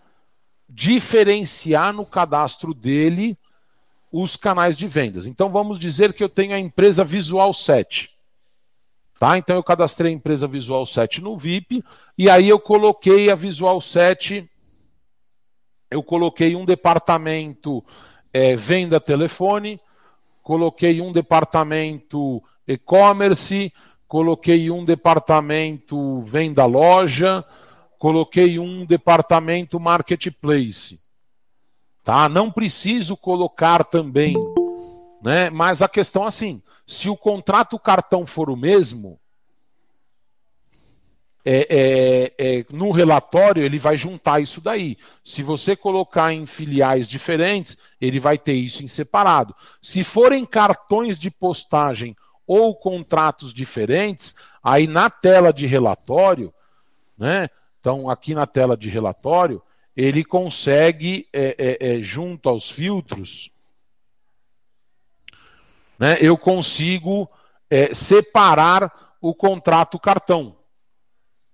[0.68, 3.36] diferenciar no cadastro dele
[4.12, 5.26] os canais de vendas.
[5.26, 8.16] Então vamos dizer que eu tenho a empresa Visual 7.
[9.18, 9.36] Tá?
[9.36, 11.84] Então eu cadastrei a empresa Visual 7 no VIP
[12.16, 14.48] e aí eu coloquei a Visual 7
[15.90, 17.84] eu coloquei um departamento
[18.32, 19.80] é, venda telefone,
[20.44, 23.72] coloquei um departamento e-commerce,
[24.10, 27.44] coloquei um departamento venda loja,
[27.96, 30.98] coloquei um departamento marketplace.
[32.02, 32.28] Tá?
[32.28, 34.34] Não preciso colocar também,
[35.22, 35.48] né?
[35.48, 39.16] Mas a questão é assim, se o contrato cartão for o mesmo,
[41.44, 44.98] é, é, é, no relatório ele vai juntar isso daí.
[45.22, 49.54] Se você colocar em filiais diferentes, ele vai ter isso em separado.
[49.80, 52.16] Se forem cartões de postagem
[52.52, 56.52] ou contratos diferentes, aí na tela de relatório,
[57.16, 57.48] né?
[57.78, 59.62] Então, aqui na tela de relatório,
[59.96, 63.50] ele consegue, é, é, é junto aos filtros,
[65.96, 67.30] né, eu consigo
[67.70, 70.56] é, separar o contrato cartão.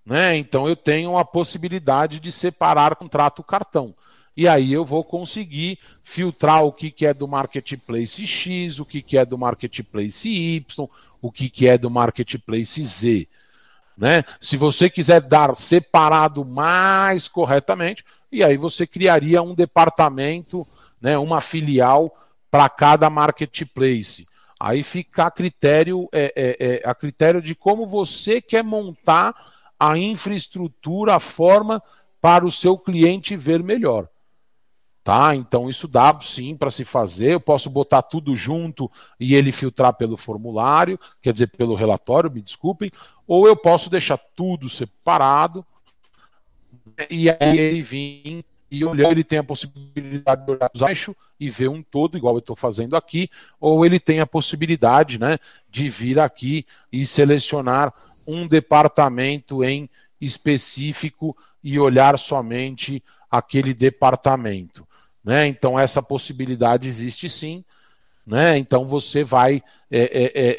[0.02, 0.34] Né?
[0.36, 3.94] Então eu tenho a possibilidade de separar contrato cartão.
[4.36, 9.00] E aí eu vou conseguir filtrar o que, que é do marketplace X, o que,
[9.00, 10.88] que é do marketplace Y,
[11.22, 13.28] o que, que é do marketplace Z.
[13.96, 14.24] Né?
[14.38, 20.66] Se você quiser dar separado mais corretamente, e aí você criaria um departamento,
[21.00, 22.14] né, uma filial
[22.50, 24.26] para cada marketplace.
[24.60, 29.34] Aí fica a critério, é, é, é, a critério de como você quer montar
[29.78, 31.82] a infraestrutura, a forma
[32.20, 34.08] para o seu cliente ver melhor.
[35.06, 35.36] Tá?
[35.36, 37.34] Então isso dá sim para se fazer.
[37.34, 38.90] Eu posso botar tudo junto
[39.20, 42.90] e ele filtrar pelo formulário, quer dizer, pelo relatório, me desculpem,
[43.24, 45.64] ou eu posso deixar tudo separado
[47.08, 51.68] e aí ele vir e olhando, ele tem a possibilidade de olhar baixo e ver
[51.68, 55.38] um todo, igual eu estou fazendo aqui, ou ele tem a possibilidade né,
[55.70, 57.94] de vir aqui e selecionar
[58.26, 59.88] um departamento em
[60.20, 64.85] específico e olhar somente aquele departamento.
[65.26, 65.48] Né?
[65.48, 67.64] Então, essa possibilidade existe sim.
[68.24, 68.56] Né?
[68.56, 69.60] Então, você vai
[69.90, 70.50] é, é, é,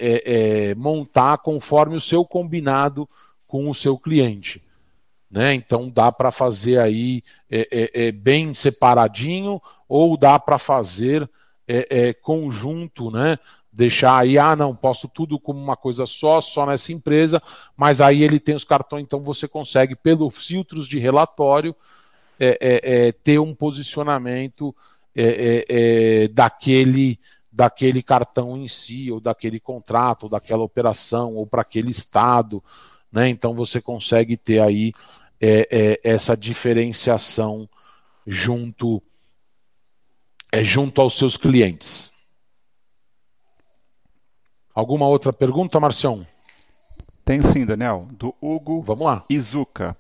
[0.66, 3.08] é, é montar conforme o seu combinado
[3.48, 4.62] com o seu cliente.
[5.32, 5.54] Né?
[5.54, 11.30] Então dá para fazer aí é, bem separadinho ou dá para fazer
[12.22, 13.38] conjunto, né?
[13.74, 17.44] Deixar aí, ah, não, posso tudo como uma coisa só, só nessa empresa,
[17.76, 21.76] mas aí ele tem os cartões, então você consegue, pelos filtros de relatório,
[22.40, 24.76] é, ter um posicionamento
[26.32, 27.20] daquele
[27.58, 32.64] daquele cartão em si, ou daquele contrato, ou daquela operação, ou para aquele estado.
[33.12, 33.30] Né?
[33.30, 34.94] Então você consegue ter aí
[35.42, 37.68] é, é, essa diferenciação
[38.28, 39.02] junto,
[40.52, 42.12] é, junto aos seus clientes.
[44.72, 46.28] Alguma outra pergunta, Marcião?
[47.26, 48.08] Tem sim, Daniel.
[48.12, 49.26] Do Hugo Vamos lá.
[49.28, 49.98] Izuka.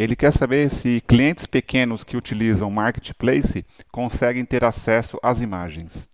[0.00, 6.08] Ele quer saber se clientes pequenos que utilizam Marketplace conseguem ter acesso às imagens.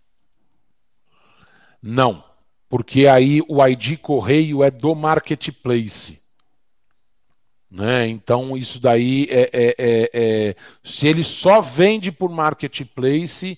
[1.81, 2.25] Não,
[2.69, 6.21] porque aí o ID correio é do Marketplace.
[7.71, 8.09] Né?
[8.09, 13.57] Então, isso daí é, é, é, é, Se ele só vende por marketplace,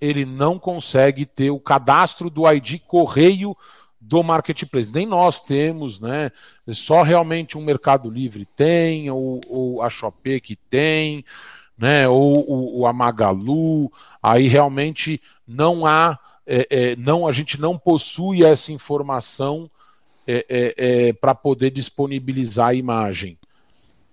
[0.00, 3.56] ele não consegue ter o cadastro do ID correio
[4.06, 4.92] do marketplace.
[4.92, 6.30] Nem nós temos, né?
[6.68, 11.24] Só realmente um Mercado Livre tem, ou, ou a Shopee que tem,
[11.76, 12.08] né?
[12.08, 13.90] Ou, ou a Magalu.
[14.22, 19.68] Aí realmente não há, é, é, não a gente não possui essa informação
[20.26, 23.36] é, é, é, para poder disponibilizar a imagem.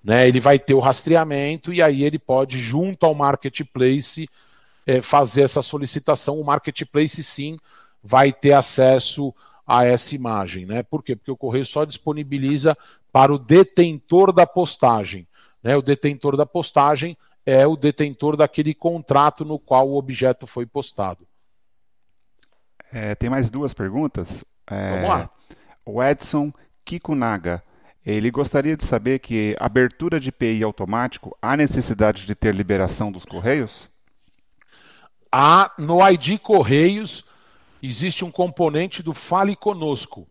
[0.04, 0.28] Né?
[0.28, 4.28] Ele vai ter o rastreamento e aí ele pode, junto ao marketplace,
[4.88, 6.40] é, fazer essa solicitação.
[6.40, 7.58] O marketplace sim
[8.04, 9.34] vai ter acesso
[9.66, 10.66] a essa imagem.
[10.66, 10.84] Né?
[10.84, 11.16] Por quê?
[11.16, 12.78] Porque o correio só disponibiliza
[13.12, 15.28] para o detentor da postagem.
[15.62, 15.76] Né?
[15.76, 21.28] O detentor da postagem é o detentor daquele contrato no qual o objeto foi postado.
[22.92, 24.44] É, tem mais duas perguntas.
[24.68, 25.30] É, Vamos lá.
[25.86, 26.54] O Edson
[26.86, 27.64] Kikunaga.
[28.06, 33.24] Ele gostaria de saber que abertura de PI automático há necessidade de ter liberação dos
[33.24, 33.90] correios?
[35.32, 37.26] Há no ID Correios
[37.84, 40.26] existe um componente do Fale Conosco.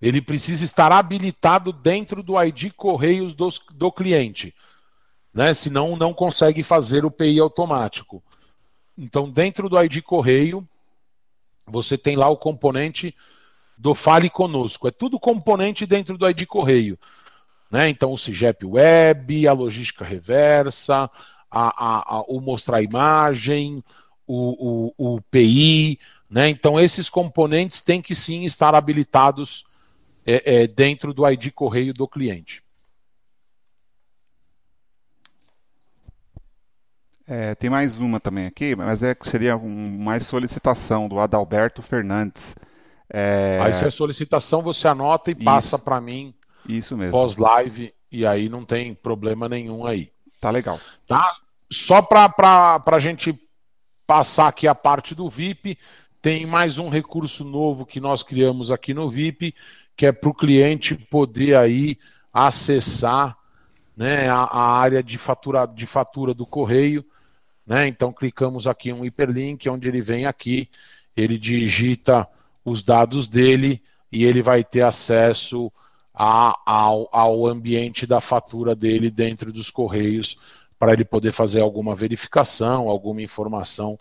[0.00, 4.54] Ele precisa estar habilitado dentro do ID Correios do, do cliente,
[5.32, 5.52] né?
[5.54, 8.22] Senão não consegue fazer o PI automático.
[8.96, 10.68] Então, dentro do ID Correio,
[11.66, 13.14] você tem lá o componente
[13.76, 14.88] do Fale Conosco.
[14.88, 16.98] É tudo componente dentro do ID Correio.
[17.70, 17.88] Né?
[17.88, 21.10] Então, o CIGEP Web, a logística reversa,
[21.50, 23.82] a, a, a, o mostrar imagem,
[24.28, 25.98] o, o, o PI.
[26.30, 26.48] Né?
[26.50, 29.64] Então, esses componentes têm que sim estar habilitados
[30.26, 32.62] é, é, dentro do ID Correio do cliente.
[37.26, 42.54] É, tem mais uma também aqui, mas é, seria um, mais solicitação do Adalberto Fernandes.
[43.10, 43.58] É...
[43.60, 45.44] Aí se é solicitação, você anota e Isso.
[45.44, 46.34] passa para mim.
[46.66, 47.12] Isso mesmo.
[47.12, 50.10] Pós-live, e aí não tem problema nenhum aí.
[50.40, 50.80] Tá legal.
[51.06, 51.34] Tá?
[51.70, 53.38] Só para a gente
[54.08, 55.76] passar aqui a parte do VIP,
[56.22, 59.54] tem mais um recurso novo que nós criamos aqui no VIP,
[59.94, 61.98] que é para o cliente poder aí
[62.32, 63.36] acessar
[63.94, 67.04] né, a, a área de fatura, de fatura do correio.
[67.66, 67.86] Né?
[67.86, 70.70] Então clicamos aqui em um hiperlink, onde ele vem aqui,
[71.14, 72.26] ele digita
[72.64, 75.70] os dados dele e ele vai ter acesso
[76.14, 80.38] a, ao, ao ambiente da fatura dele dentro dos correios
[80.78, 83.98] para ele poder fazer alguma verificação, alguma informação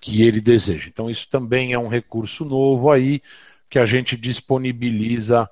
[0.00, 0.88] que ele deseja.
[0.88, 3.22] Então, isso também é um recurso novo aí
[3.68, 5.48] que a gente disponibiliza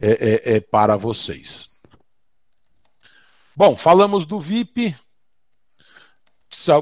[0.00, 1.70] é, é, é, para vocês.
[3.54, 4.96] Bom, falamos do VIP.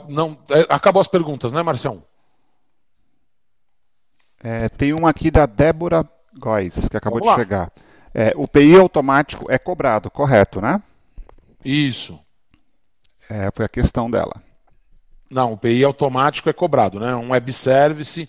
[0.08, 2.04] Não, é, acabou as perguntas, né, Marcião?
[4.42, 6.08] É, tem uma aqui da Débora
[6.38, 7.44] Góes, que acabou Vamos de lá.
[7.44, 7.72] chegar.
[8.14, 10.82] É, o PI automático é cobrado, correto, né?
[11.64, 12.18] Isso.
[13.30, 14.42] É, foi a questão dela.
[15.30, 17.14] Não, o PI automático é cobrado, né?
[17.14, 18.28] Um web service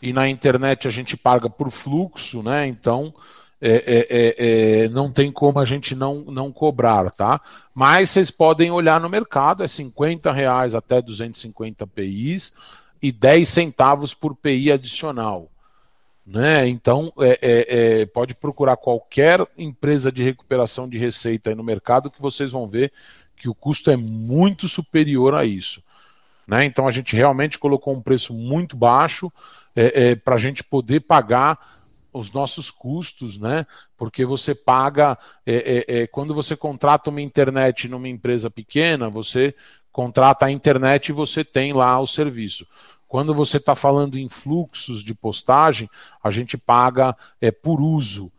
[0.00, 2.66] e na internet a gente paga por fluxo, né?
[2.66, 3.12] Então
[3.60, 7.38] é, é, é, é não tem como a gente não, não cobrar, tá?
[7.74, 12.54] Mas vocês podem olhar no mercado, é 50 reais até 250 PIs
[13.02, 15.50] e 10 centavos por PI adicional.
[16.26, 16.68] Né?
[16.68, 22.22] Então, é, é, é, pode procurar qualquer empresa de recuperação de receita no mercado que
[22.22, 22.92] vocês vão ver
[23.40, 25.82] que o custo é muito superior a isso.
[26.46, 26.66] Né?
[26.66, 29.32] Então, a gente realmente colocou um preço muito baixo
[29.74, 31.58] é, é, para a gente poder pagar
[32.12, 33.64] os nossos custos, né?
[33.96, 35.16] Porque você paga
[35.46, 39.54] é, quando você contrata uma internet numa empresa pequena, você
[39.92, 42.66] contrata a internet e você tem lá o serviço.
[43.06, 45.88] Quando você está falando em fluxos de postagem,
[46.22, 48.30] a gente paga é, por uso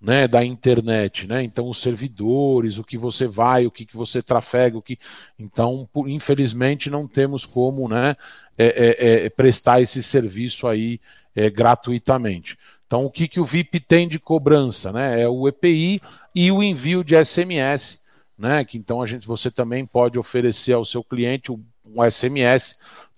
[0.00, 1.42] né, da internet, né?
[1.42, 4.98] Então os servidores, o que você vai, o que, que você trafega, o que.
[5.38, 8.16] Então, por, infelizmente, não temos como né,
[8.58, 11.00] é, é, é, prestar esse serviço aí
[11.34, 12.58] é, gratuitamente.
[12.86, 14.92] Então, o que, que o VIP tem de cobrança?
[14.92, 15.22] Né?
[15.22, 16.00] É o EPI
[16.34, 18.02] e o envio de SMS,
[18.38, 18.64] né?
[18.64, 22.76] Que então a gente, você também pode oferecer ao seu cliente um, um SMS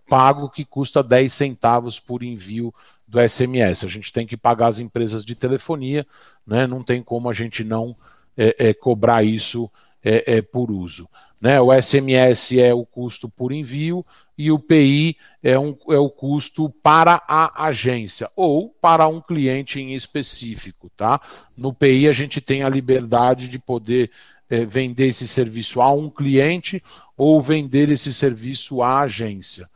[0.08, 2.72] pago que custa 10 centavos por envio
[3.08, 3.84] do SMS.
[3.84, 6.06] A gente tem que pagar as empresas de telefonia,
[6.46, 6.66] né?
[6.66, 7.96] não tem como a gente não
[8.36, 9.70] é, é, cobrar isso
[10.04, 11.08] é, é por uso.
[11.40, 11.60] Né?
[11.60, 14.04] O SMS é o custo por envio
[14.36, 19.80] e o PI é, um, é o custo para a agência ou para um cliente
[19.80, 20.90] em específico.
[20.96, 21.20] Tá?
[21.56, 24.10] No PI a gente tem a liberdade de poder
[24.50, 26.82] é, vender esse serviço a um cliente
[27.16, 29.68] ou vender esse serviço à agência.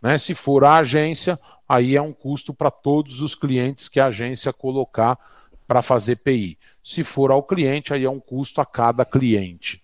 [0.00, 0.16] Né?
[0.18, 1.38] Se for a agência,
[1.68, 5.18] aí é um custo para todos os clientes que a agência colocar
[5.66, 6.58] para fazer PI.
[6.82, 9.82] Se for ao cliente, aí é um custo a cada cliente.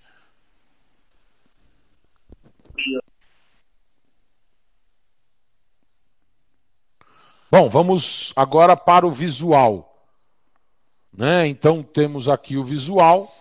[7.51, 9.95] Bom, vamos agora para o visual.
[11.13, 11.47] Né?
[11.47, 13.33] Então temos aqui o visual.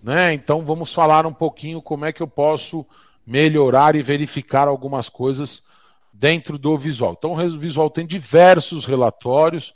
[0.00, 0.34] Né?
[0.34, 2.86] Então vamos falar um pouquinho como é que eu posso
[3.26, 5.64] melhorar e verificar algumas coisas
[6.12, 7.14] dentro do visual.
[7.16, 9.74] Então, o visual tem diversos relatórios,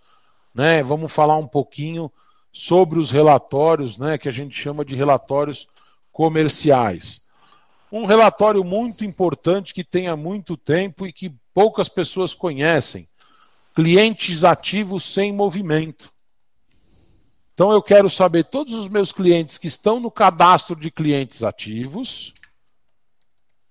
[0.54, 0.82] né?
[0.82, 2.10] Vamos falar um pouquinho
[2.52, 5.68] sobre os relatórios, né, que a gente chama de relatórios
[6.10, 7.20] comerciais.
[7.92, 13.06] Um relatório muito importante que tem há muito tempo e que poucas pessoas conhecem.
[13.74, 16.10] Clientes ativos sem movimento.
[17.52, 22.32] Então eu quero saber todos os meus clientes que estão no cadastro de clientes ativos,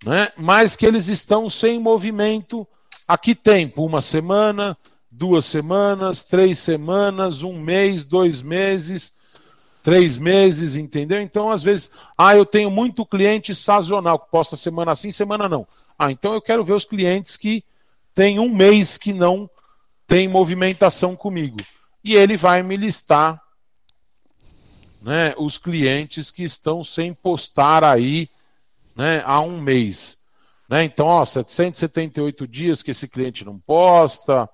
[0.03, 0.31] né?
[0.37, 2.67] mas que eles estão sem movimento
[3.07, 3.85] há que tempo?
[3.85, 4.77] Uma semana,
[5.09, 9.13] duas semanas, três semanas, um mês, dois meses,
[9.81, 11.21] três meses, entendeu?
[11.21, 15.67] Então, às vezes, ah, eu tenho muito cliente sazonal, que posta semana sim, semana não.
[15.97, 17.63] Ah, então eu quero ver os clientes que
[18.13, 19.49] têm um mês que não
[20.07, 21.57] tem movimentação comigo.
[22.03, 23.41] E ele vai me listar
[25.01, 28.29] né, os clientes que estão sem postar aí
[28.95, 30.17] né, há um mês.
[30.69, 30.83] Né?
[30.83, 34.49] Então, ó, 778 dias que esse cliente não posta.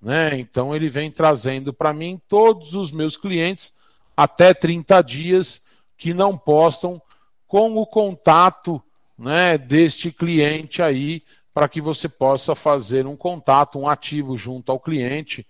[0.00, 0.38] Né?
[0.38, 3.72] Então, ele vem trazendo para mim todos os meus clientes
[4.16, 5.62] até 30 dias
[5.96, 7.00] que não postam
[7.46, 8.82] com o contato
[9.18, 14.80] né, deste cliente aí, para que você possa fazer um contato, um ativo junto ao
[14.80, 15.46] cliente,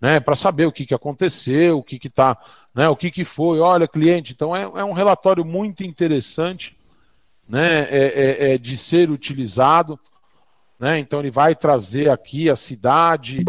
[0.00, 2.38] né, para saber o que, que aconteceu, o que que tá,
[2.74, 3.60] né, o que, que foi.
[3.60, 6.76] Olha, cliente, então é, é um relatório muito interessante
[7.52, 10.00] né, é, é, é, de ser utilizado.
[10.80, 10.98] Né?
[10.98, 13.44] Então ele vai trazer aqui a cidade,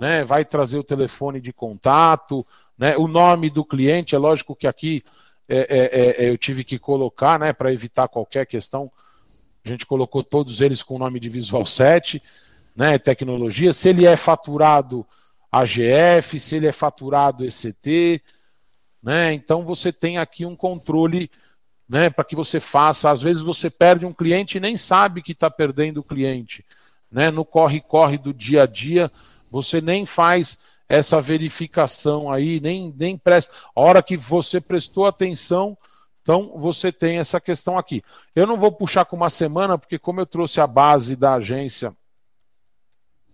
[0.00, 2.44] né, vai trazer o telefone de contato,
[2.78, 4.14] né, o nome do cliente.
[4.14, 5.04] É lógico que aqui
[5.46, 8.90] é, é, é eu tive que colocar né, para evitar qualquer questão.
[9.62, 12.22] A gente colocou todos eles com o nome de Visual 7,
[12.74, 13.74] né, tecnologia.
[13.74, 15.06] Se ele é faturado
[15.52, 18.22] AGF, se ele é faturado ECT,
[19.02, 19.34] Né?
[19.34, 21.30] Então você tem aqui um controle
[21.88, 23.10] né, para que você faça.
[23.10, 26.64] Às vezes você perde um cliente e nem sabe que está perdendo o cliente.
[27.10, 27.30] Né?
[27.30, 29.10] No corre-corre do dia a dia,
[29.50, 30.58] você nem faz
[30.88, 33.54] essa verificação aí, nem, nem presta.
[33.74, 35.76] A hora que você prestou atenção,
[36.22, 38.02] então você tem essa questão aqui.
[38.34, 41.94] Eu não vou puxar com uma semana, porque como eu trouxe a base da agência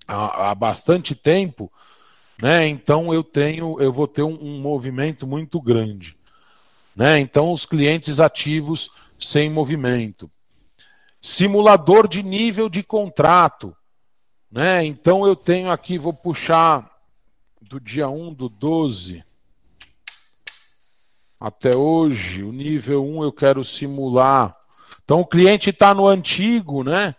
[0.07, 1.73] há, há bastante tempo,
[2.41, 2.67] né?
[2.67, 6.17] Então eu tenho, eu vou ter um, um movimento muito grande.
[7.01, 7.19] Né?
[7.19, 10.31] Então, os clientes ativos sem movimento.
[11.19, 13.75] Simulador de nível de contrato.
[14.53, 14.85] Né?
[14.85, 16.91] Então, eu tenho aqui, vou puxar
[17.59, 19.25] do dia 1 do 12
[21.41, 24.55] até hoje, o nível 1 eu quero simular.
[25.03, 27.15] Então, o cliente está no antigo, né?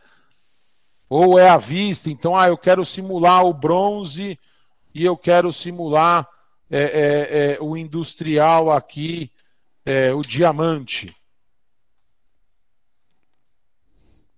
[1.10, 2.08] Ou é à vista.
[2.08, 4.38] Então, ah, eu quero simular o bronze
[4.94, 6.30] e eu quero simular
[6.70, 9.31] é, é, é, o industrial aqui
[9.86, 11.16] é, o diamante.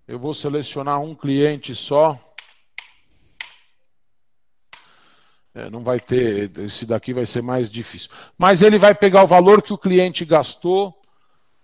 [0.08, 2.20] Eu vou selecionar um cliente só.
[5.56, 8.10] É, não vai ter, esse daqui vai ser mais difícil.
[8.38, 11.00] Mas ele vai pegar o valor que o cliente gastou,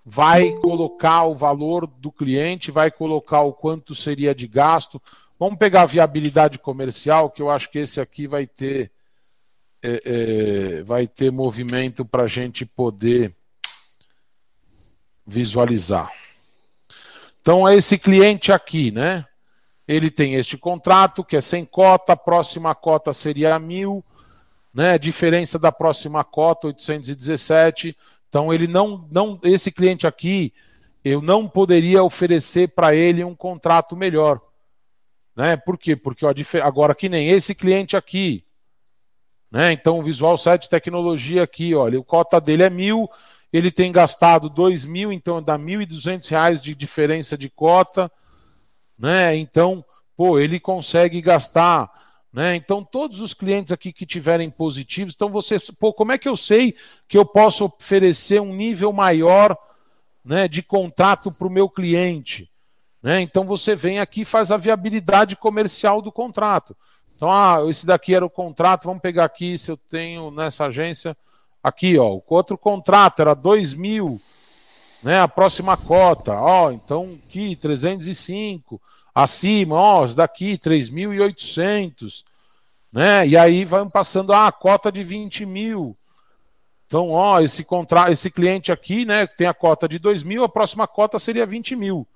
[0.06, 5.02] vai colocar o valor do cliente, vai colocar o quanto seria de gasto.
[5.40, 8.92] Vamos pegar a viabilidade comercial, que eu acho que esse aqui vai ter,
[9.82, 13.36] é, é, vai ter movimento para a gente poder
[15.30, 16.12] visualizar.
[17.42, 19.26] Então, é esse cliente aqui, né?
[19.88, 24.04] Ele tem este contrato que é sem cota, a próxima cota seria mil,
[24.74, 24.98] né?
[24.98, 27.96] Diferença da próxima cota, 817.
[28.28, 30.54] Então, ele não, não, esse cliente aqui,
[31.04, 34.42] eu não poderia oferecer para ele um contrato melhor.
[35.36, 35.56] Né?
[35.56, 35.96] Por quê?
[35.96, 38.44] Porque ó, agora que nem esse cliente aqui,
[39.50, 39.72] né?
[39.72, 43.10] Então o Visual 7 Tecnologia aqui, olha, o cota dele é mil,
[43.52, 48.12] ele tem gastado dois mil, então dá mil e duzentos reais de diferença de cota,
[48.97, 49.36] né?
[49.36, 49.84] Então,
[50.16, 51.89] pô, ele consegue gastar,
[52.32, 52.56] né?
[52.56, 56.38] Então, todos os clientes aqui que tiverem positivos, então você, pô, como é que eu
[56.38, 56.76] sei
[57.08, 59.58] que eu posso oferecer um nível maior,
[60.24, 62.50] né, de contrato para o meu cliente?
[63.02, 63.22] Né?
[63.22, 66.76] Então você vem aqui e faz a viabilidade comercial do contrato.
[67.16, 71.18] Então, ah, esse daqui era o contrato, vamos pegar aqui se eu tenho nessa agência
[71.64, 74.22] Aqui, ó, o outro contrato era 2 mil,
[75.03, 75.20] né?
[75.20, 78.82] A próxima cota, ó, então aqui 305,
[79.14, 82.24] acima, ó, daqui 3.800,
[82.91, 83.28] né?
[83.28, 85.95] E aí vai passando ah, a cota de 20 mil.
[86.88, 90.49] Então, ó, esse contrato, esse cliente aqui, né, tem a cota de 2 mil, a
[90.49, 92.07] próxima cota seria 20 mil.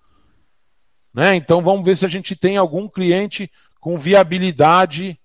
[1.13, 1.35] Né?
[1.35, 5.19] Então vamos ver se a gente tem algum cliente com viabilidade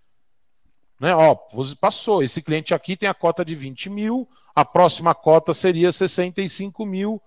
[0.99, 1.15] né?
[1.15, 1.37] Ó,
[1.81, 2.23] passou.
[2.23, 7.23] Esse cliente aqui tem a cota de 20 mil, a próxima cota seria 65 mil.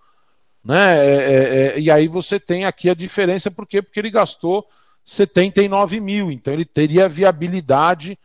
[0.63, 0.97] Né?
[0.97, 3.81] É, é, é, e aí você tem aqui a diferença, por quê?
[3.81, 4.67] Porque ele gastou
[5.03, 6.31] 79 mil.
[6.31, 8.19] Então ele teria viabilidade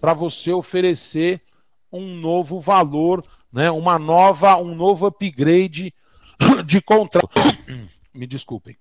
[0.00, 1.40] para você oferecer
[1.90, 3.70] um novo valor, né?
[3.70, 5.94] uma nova, um novo upgrade
[6.66, 7.30] de contrato.
[8.12, 8.76] Me desculpem.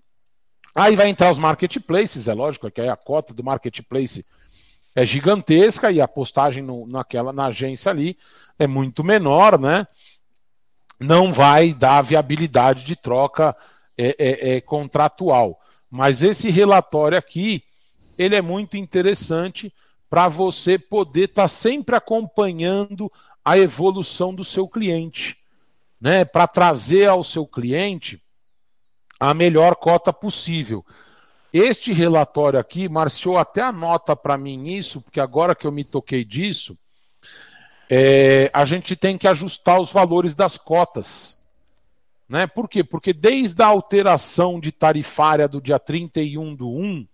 [0.73, 4.23] Aí vai entrar os marketplaces, é lógico que aí a cota do marketplace
[4.97, 8.17] é gigantesca e a postagem no, naquela na agência ali
[8.57, 9.85] é muito menor, né?
[10.99, 13.55] Não vai dar viabilidade de troca
[13.95, 15.61] é, é, é contratual.
[15.87, 17.63] Mas esse relatório aqui
[18.17, 19.71] ele é muito interessante
[20.09, 23.11] para você poder estar tá sempre acompanhando
[23.45, 25.37] a evolução do seu cliente,
[26.01, 26.25] né?
[26.25, 28.19] Para trazer ao seu cliente
[29.19, 30.83] a melhor cota possível.
[31.57, 36.23] Este relatório aqui, Marciou até anota para mim isso, porque agora que eu me toquei
[36.23, 36.77] disso,
[37.89, 41.35] é, a gente tem que ajustar os valores das cotas.
[42.29, 42.45] Né?
[42.45, 42.83] Por quê?
[42.83, 47.07] Porque desde a alteração de tarifária do dia 31 do 1,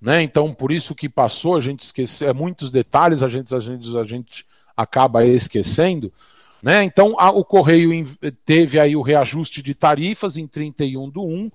[0.00, 0.22] né?
[0.22, 3.96] então por isso que passou, a gente esqueceu, é muitos detalhes a gente, a gente,
[3.96, 6.12] a gente acaba esquecendo.
[6.60, 6.82] Né?
[6.82, 8.06] Então a, o Correio
[8.44, 11.50] teve aí o reajuste de tarifas em 31 do 1,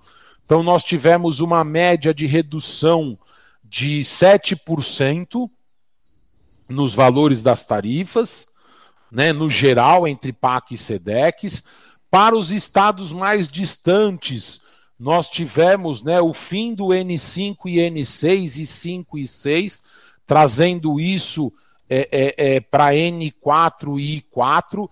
[0.51, 3.17] então, nós tivemos uma média de redução
[3.63, 5.49] de 7%
[6.67, 8.49] nos valores das tarifas,
[9.09, 11.63] né, no geral, entre PAC e SEDEX.
[12.09, 14.59] Para os estados mais distantes,
[14.99, 19.81] nós tivemos né, o fim do N5 e N6, e 5 e 6,
[20.27, 21.49] trazendo isso
[21.89, 24.89] é, é, é, para N4 e I4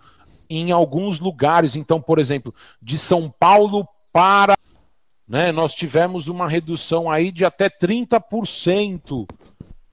[0.49, 1.76] em alguns lugares.
[1.76, 4.55] Então, por exemplo, de São Paulo para
[5.30, 9.30] né, nós tivemos uma redução aí de até 30%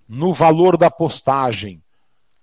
[0.08, 1.82] no valor da postagem.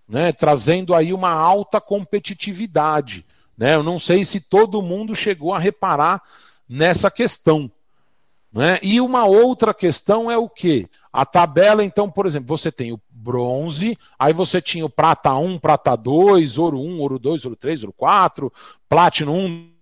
[0.08, 3.26] né, trazendo aí uma alta competitividade.
[3.58, 3.74] Né?
[3.74, 6.22] Eu não sei se todo mundo chegou a reparar
[6.70, 7.72] nessa questão.
[8.52, 8.78] Né?
[8.84, 10.88] E uma outra questão é o que?
[11.12, 15.58] A tabela, então, por exemplo, você tem o bronze, aí você tinha o prata 1,
[15.58, 18.54] prata 2, ouro 1, ouro 2, ouro 3, ouro 4,
[18.90, 19.73] platino 1,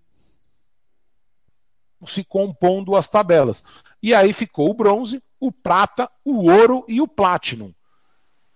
[2.06, 3.62] se compondo as tabelas.
[4.02, 7.72] E aí ficou o bronze, o prata, o ouro e o platinum.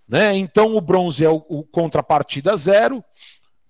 [0.08, 0.36] Né?
[0.36, 3.02] Então o bronze é o, o contrapartida zero,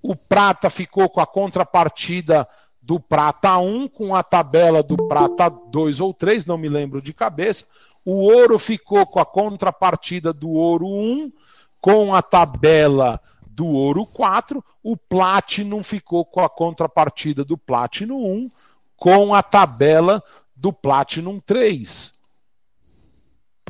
[0.02, 2.46] o prata ficou com a contrapartida
[2.80, 7.12] do prata 1, com a tabela do prata 2 ou 3, não me lembro de
[7.12, 7.66] cabeça.
[8.04, 11.32] O ouro ficou com a contrapartida do ouro 1,
[11.80, 14.64] com a tabela do ouro 4.
[14.80, 18.50] O Platinum ficou com a contrapartida do Platinum 1,
[18.96, 20.22] com a tabela
[20.54, 22.14] do Platinum 3.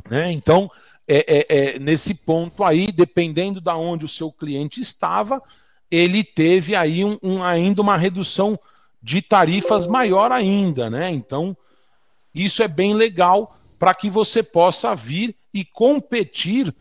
[0.08, 0.32] Né?
[0.32, 0.70] Então,
[1.08, 5.42] é, é, é, nesse ponto aí, dependendo da de onde o seu cliente estava,
[5.90, 8.58] ele teve aí um, um, ainda uma redução
[9.02, 11.10] de tarifas maior ainda, né?
[11.10, 11.56] Então,
[12.34, 16.74] isso é bem legal para que você possa vir e competir,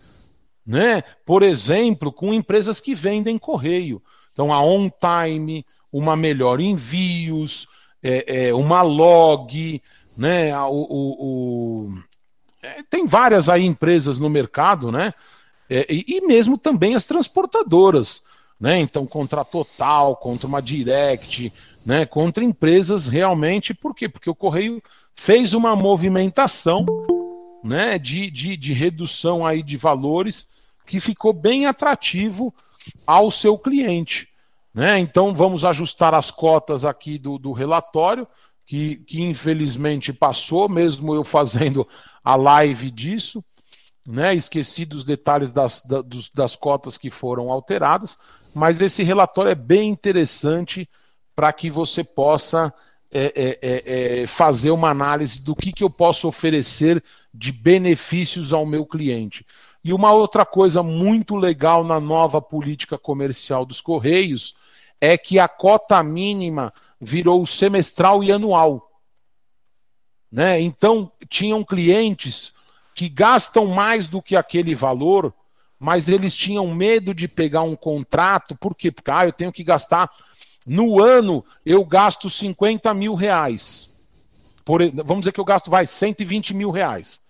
[0.66, 1.04] né?
[1.24, 4.02] Por exemplo, com empresas que vendem correio.
[4.32, 7.68] Então, a On Time, uma melhor envios,
[8.08, 9.82] é, é, uma log,
[10.16, 10.56] né?
[10.60, 12.00] O, o, o...
[12.62, 15.12] É, tem várias aí empresas no mercado, né?
[15.68, 18.24] É, e, e, mesmo também as transportadoras,
[18.60, 18.80] né?
[18.80, 21.52] Então, contra a Total, contra uma Direct,
[21.84, 22.06] né?
[22.06, 24.08] Contra empresas realmente, por quê?
[24.08, 24.80] Porque o correio
[25.16, 26.86] fez uma movimentação
[27.64, 30.46] né, de, de, de redução aí de valores
[30.86, 32.54] que ficou bem atrativo
[33.08, 34.30] ao seu cliente.
[34.76, 35.00] Né?
[35.00, 38.28] Então vamos ajustar as cotas aqui do, do relatório,
[38.66, 41.88] que, que infelizmente passou, mesmo eu fazendo
[42.22, 43.42] a live disso.
[44.06, 44.36] Né?
[44.36, 48.18] Esqueci dos detalhes das, da, dos, das cotas que foram alteradas,
[48.54, 50.90] mas esse relatório é bem interessante
[51.34, 52.74] para que você possa
[53.12, 57.02] é, é, é, é, fazer uma análise do que, que eu posso oferecer
[57.34, 59.46] de benefícios ao meu cliente.
[59.82, 64.56] E uma outra coisa muito legal na nova política comercial dos Correios
[65.00, 68.92] é que a cota mínima virou semestral e anual.
[70.32, 70.60] Né?
[70.60, 72.54] Então, tinham clientes
[72.94, 75.34] que gastam mais do que aquele valor,
[75.80, 78.92] mas eles tinham medo de pegar um contrato, por quê?
[78.92, 80.10] Porque ah, eu tenho que gastar
[80.66, 83.92] no ano, eu gasto 50 mil reais.
[84.64, 87.22] Por, vamos dizer que eu gasto, vai, 120 mil reais.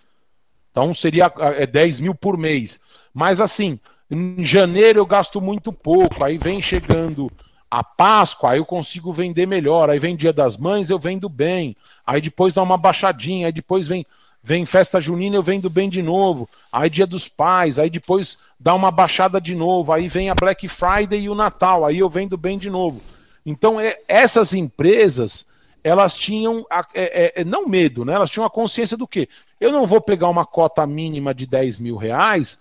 [0.71, 2.79] Então seria é, 10 mil por mês.
[3.13, 7.31] Mas assim, em janeiro eu gasto muito pouco, aí vem chegando
[7.69, 11.75] a Páscoa, aí eu consigo vender melhor, aí vem Dia das Mães, eu vendo bem,
[12.05, 14.05] aí depois dá uma baixadinha, aí depois vem,
[14.41, 18.73] vem festa junina, eu vendo bem de novo, aí Dia dos Pais, aí depois dá
[18.73, 22.37] uma baixada de novo, aí vem a Black Friday e o Natal, aí eu vendo
[22.37, 23.01] bem de novo.
[23.45, 25.45] Então, é, essas empresas,
[25.83, 28.13] elas tinham, é, é, não medo, né?
[28.13, 29.29] Elas tinham a consciência do quê?
[29.61, 32.57] Eu não vou pegar uma cota mínima de 10 mil reais,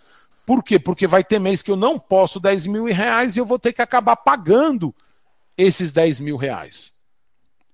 [0.47, 0.78] por quê?
[0.78, 3.72] Porque vai ter mês que eu não posso 10 mil reais e eu vou ter
[3.72, 4.95] que acabar pagando
[5.57, 6.92] esses 10 mil reais.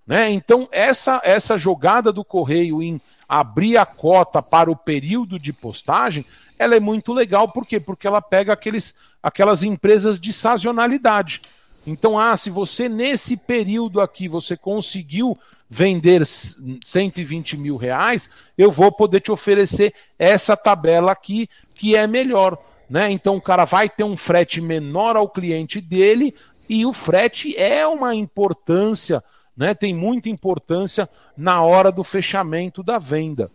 [0.06, 0.30] Né?
[0.30, 6.24] Então, essa, essa jogada do correio em abrir a cota para o período de postagem,
[6.58, 7.78] ela é muito legal, por quê?
[7.78, 11.42] Porque ela pega aqueles, aquelas empresas de sazonalidade.
[11.86, 15.36] Então, ah, se você nesse período aqui você conseguiu
[15.68, 18.28] vender 120 mil reais,
[18.58, 22.58] eu vou poder te oferecer essa tabela aqui que é melhor.
[22.88, 23.10] Né?
[23.10, 26.34] Então o cara vai ter um frete menor ao cliente dele
[26.68, 29.22] e o frete é uma importância,
[29.56, 29.74] né?
[29.74, 33.50] tem muita importância na hora do fechamento da venda.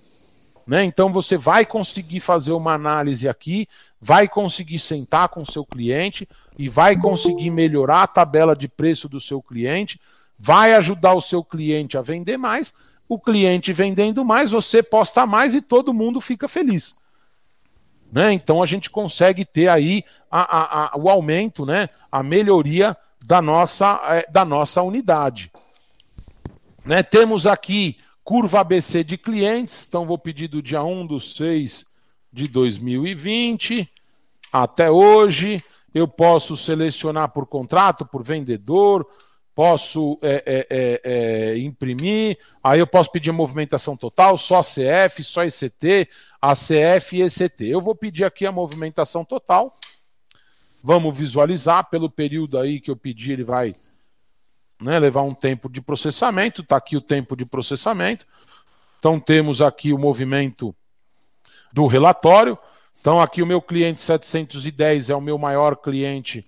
[0.65, 0.83] Né?
[0.83, 3.67] Então você vai conseguir fazer uma análise aqui,
[4.01, 9.07] vai conseguir sentar com o seu cliente e vai conseguir melhorar a tabela de preço
[9.07, 9.99] do seu cliente,
[10.39, 12.73] vai ajudar o seu cliente a vender mais,
[13.07, 16.95] o cliente vendendo mais, você posta mais e todo mundo fica feliz.
[18.11, 18.33] Né?
[18.33, 21.89] Então a gente consegue ter aí a, a, a, o aumento, né?
[22.11, 25.51] a melhoria da nossa, é, da nossa unidade.
[26.83, 27.03] Né?
[27.03, 31.85] Temos aqui Curva ABC de clientes, então vou pedir do dia 1 do 6
[32.33, 33.87] de 2020
[34.51, 35.63] até hoje.
[35.93, 39.07] Eu posso selecionar por contrato, por vendedor,
[39.53, 45.43] posso é, é, é, é imprimir, aí eu posso pedir movimentação total, só CF, só
[45.43, 46.09] ECT,
[46.41, 47.67] ACF e ECT.
[47.67, 49.77] Eu vou pedir aqui a movimentação total.
[50.83, 53.75] Vamos visualizar pelo período aí que eu pedi, ele vai
[54.81, 58.25] né, levar um tempo de processamento, está aqui o tempo de processamento.
[58.99, 60.75] Então temos aqui o movimento
[61.71, 62.57] do relatório.
[62.99, 66.45] Então aqui o meu cliente 710 é o meu maior cliente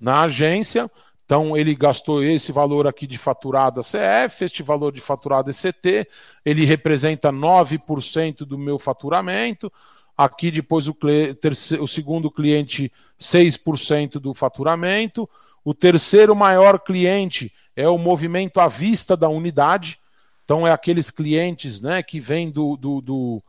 [0.00, 0.88] na agência.
[1.24, 6.08] Então ele gastou esse valor aqui de faturado CF, este valor de faturado ECT,
[6.44, 9.72] ele representa 9% do meu faturamento.
[10.16, 10.94] Aqui depois o,
[11.40, 15.30] terceiro, o segundo cliente 6% do faturamento.
[15.64, 19.98] O terceiro maior cliente é o movimento à vista da unidade.
[20.44, 23.42] Então, é aqueles clientes né, que vêm do, do, do,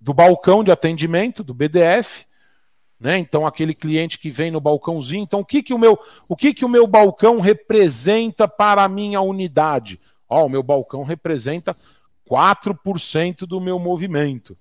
[0.00, 2.26] do balcão de atendimento, do BDF.
[2.98, 3.18] Né?
[3.18, 5.22] Então, aquele cliente que vem no balcãozinho.
[5.22, 8.88] Então, o que, que, o, meu, o, que, que o meu balcão representa para a
[8.88, 10.00] minha unidade?
[10.28, 11.76] Ó, o meu balcão representa
[12.28, 14.56] 4% do meu movimento.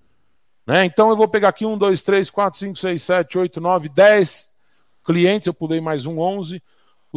[0.65, 0.85] Né?
[0.85, 4.49] Então, eu vou pegar aqui 1, 2, 3, 4, 5, 6, 7, 8, 9, 10
[5.03, 5.47] clientes.
[5.47, 6.61] Eu pulei mais um 11.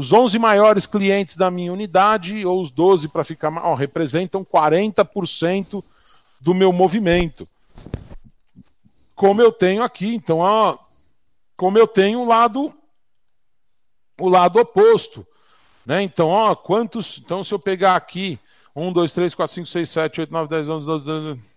[0.01, 5.85] Os 11 maiores clientes da minha unidade, ou os 12 para ficar ó, representam 40%
[6.41, 7.47] do meu movimento.
[9.15, 10.79] Como eu tenho aqui, então, ó,
[11.55, 12.73] como eu tenho o lado
[14.19, 15.27] o lado oposto,
[15.85, 16.03] né?
[16.03, 18.39] Então, ó, quantos, então se eu pegar aqui
[18.75, 21.50] 1 2 3 4 5 6 7 8 9 10 11 12 13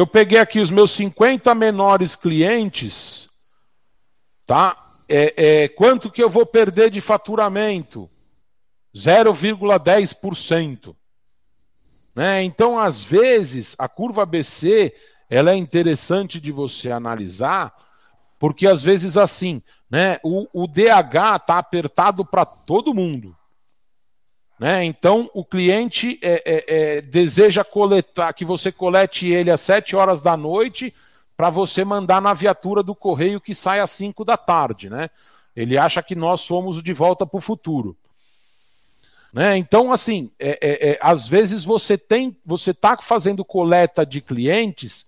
[0.00, 3.28] Eu peguei aqui os meus 50 menores clientes,
[4.46, 4.94] tá?
[5.06, 8.08] É, é, quanto que eu vou perder de faturamento?
[8.96, 10.96] 0,10%.
[12.14, 12.42] Né?
[12.42, 14.94] Então, às vezes, a curva ABC
[15.28, 17.70] ela é interessante de você analisar,
[18.38, 20.18] porque às vezes assim, né?
[20.24, 23.36] O, o DH está apertado para todo mundo.
[24.60, 24.84] Né?
[24.84, 30.20] Então, o cliente é, é, é, deseja coletar, que você colete ele às 7 horas
[30.20, 30.94] da noite
[31.34, 34.90] para você mandar na viatura do correio que sai às 5 da tarde.
[34.90, 35.08] Né?
[35.56, 37.96] Ele acha que nós somos de volta para o futuro.
[39.32, 39.56] Né?
[39.56, 45.06] Então, assim, é, é, é, às vezes você tem, você está fazendo coleta de clientes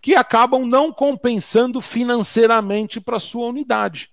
[0.00, 4.08] que acabam não compensando financeiramente para sua unidade.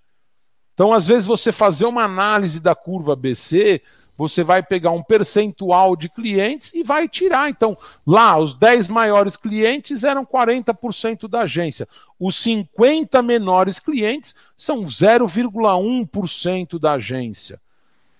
[0.73, 3.81] Então, às vezes, você fazer uma análise da curva BC
[4.17, 7.49] você vai pegar um percentual de clientes e vai tirar.
[7.49, 11.87] Então, lá, os 10 maiores clientes eram 40% da agência.
[12.19, 17.61] Os 50 menores clientes são 0,1% da agência.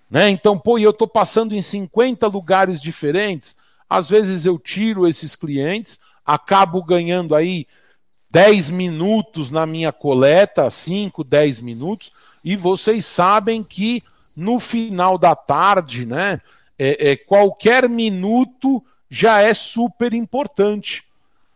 [0.10, 0.30] Né?
[0.30, 3.58] Então, pô, e eu estou passando em 50 lugares diferentes.
[3.90, 7.66] Às vezes eu tiro esses clientes, acabo ganhando aí
[8.30, 12.12] 10 minutos na minha coleta, 5, 10 minutos,
[12.44, 14.04] e vocês sabem que
[14.38, 16.40] no final da tarde, né?
[16.78, 21.04] É, é, qualquer minuto já é super importante,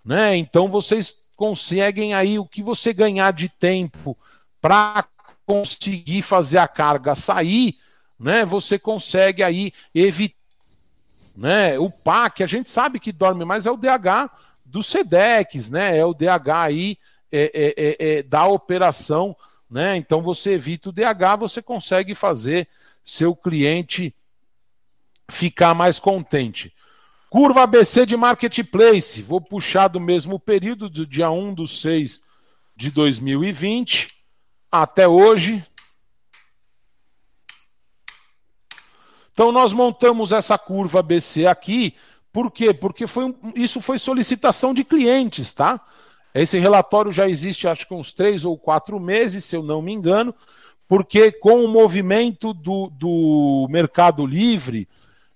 [0.04, 0.36] né?
[0.36, 4.18] Então vocês conseguem aí o que você ganhar de tempo
[4.60, 5.06] para
[5.46, 7.78] conseguir fazer a carga sair,
[8.20, 8.44] né?
[8.46, 10.36] Você consegue aí evitar,
[11.38, 11.78] né?
[11.78, 14.32] O PAC, a gente sabe que dorme mais é o DH
[14.66, 15.96] do SEDEX, né?
[15.96, 16.98] É o DH aí
[17.32, 19.36] é, é, é, é da operação
[19.72, 19.96] né?
[19.96, 22.68] Então você evita o DH, você consegue fazer
[23.04, 24.14] seu cliente
[25.30, 26.76] ficar mais contente.
[27.30, 32.22] Curva ABC de Marketplace, vou puxar do mesmo período, do dia 1 do 6
[32.76, 34.14] de 2020
[34.70, 35.66] até hoje.
[39.32, 41.96] Então nós montamos essa curva ABC aqui,
[42.34, 42.74] por quê?
[42.74, 45.80] Porque foi, isso foi solicitação de clientes, tá?
[46.34, 49.92] Esse relatório já existe, acho que uns três ou quatro meses, se eu não me
[49.92, 50.34] engano,
[50.88, 54.88] porque com o movimento do, do Mercado Livre,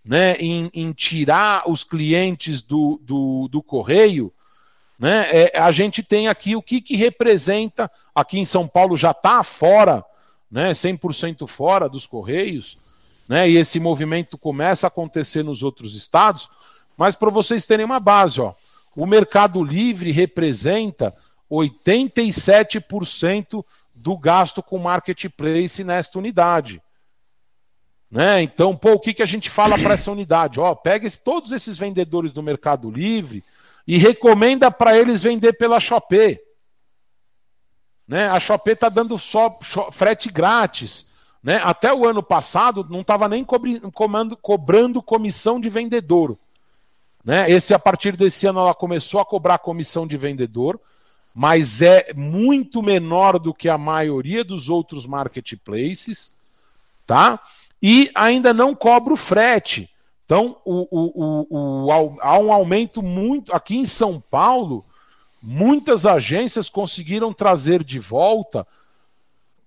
[0.04, 4.32] né, em, em tirar os clientes do, do, do correio,
[4.98, 9.12] né, é, a gente tem aqui o que, que representa, aqui em São Paulo já
[9.12, 10.04] está fora,
[10.50, 12.78] né, 100% fora dos correios,
[13.28, 16.48] né, e esse movimento começa a acontecer nos outros estados,
[16.96, 18.54] mas para vocês terem uma base, ó,
[18.96, 21.14] o Mercado Livre representa
[21.52, 26.82] 87% do gasto com marketplace nesta unidade.
[28.10, 28.42] Né?
[28.42, 30.60] Então, pô, o que, que a gente fala para essa unidade?
[30.60, 33.44] Ó, pega esse, todos esses vendedores do Mercado Livre
[33.88, 36.40] e recomenda para eles vender pela Shopee.
[38.08, 38.28] Né?
[38.30, 39.58] A Shopee está dando só
[39.92, 41.10] frete grátis.
[41.44, 41.60] Né?
[41.64, 46.38] Até o ano passado não estava nem cobri, comando, cobrando comissão de vendedor.
[47.26, 47.50] Né?
[47.50, 50.80] Esse, a partir desse ano, ela começou a cobrar comissão de vendedor,
[51.34, 56.32] mas é muito menor do que a maioria dos outros marketplaces,
[57.06, 57.40] tá?
[57.82, 59.90] E ainda não cobra o frete.
[60.24, 63.54] Então, o, o, o, há um aumento muito.
[63.54, 64.86] Aqui em São Paulo,
[65.42, 68.66] muitas agências conseguiram trazer de volta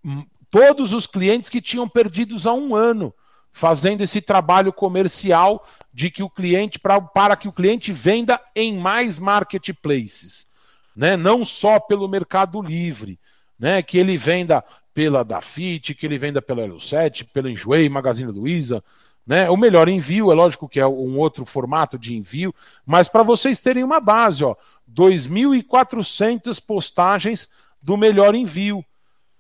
[0.05, 3.13] hum, todos os clientes que tinham perdidos há um ano
[3.53, 5.67] fazendo esse trabalho comercial
[5.99, 10.47] de que o cliente pra, para que o cliente venda em mais marketplaces,
[10.95, 11.17] né?
[11.17, 13.19] Não só pelo Mercado Livre,
[13.59, 13.83] né?
[13.83, 18.81] Que ele venda pela Dafit, que ele venda pela Elo7, pela Enjoei, Magazine Luiza,
[19.27, 19.51] né?
[19.51, 22.55] O melhor envio, é lógico que é um outro formato de envio,
[22.87, 24.55] mas para vocês terem uma base, ó,
[24.89, 27.49] 2.400 postagens
[27.83, 28.85] do melhor envio.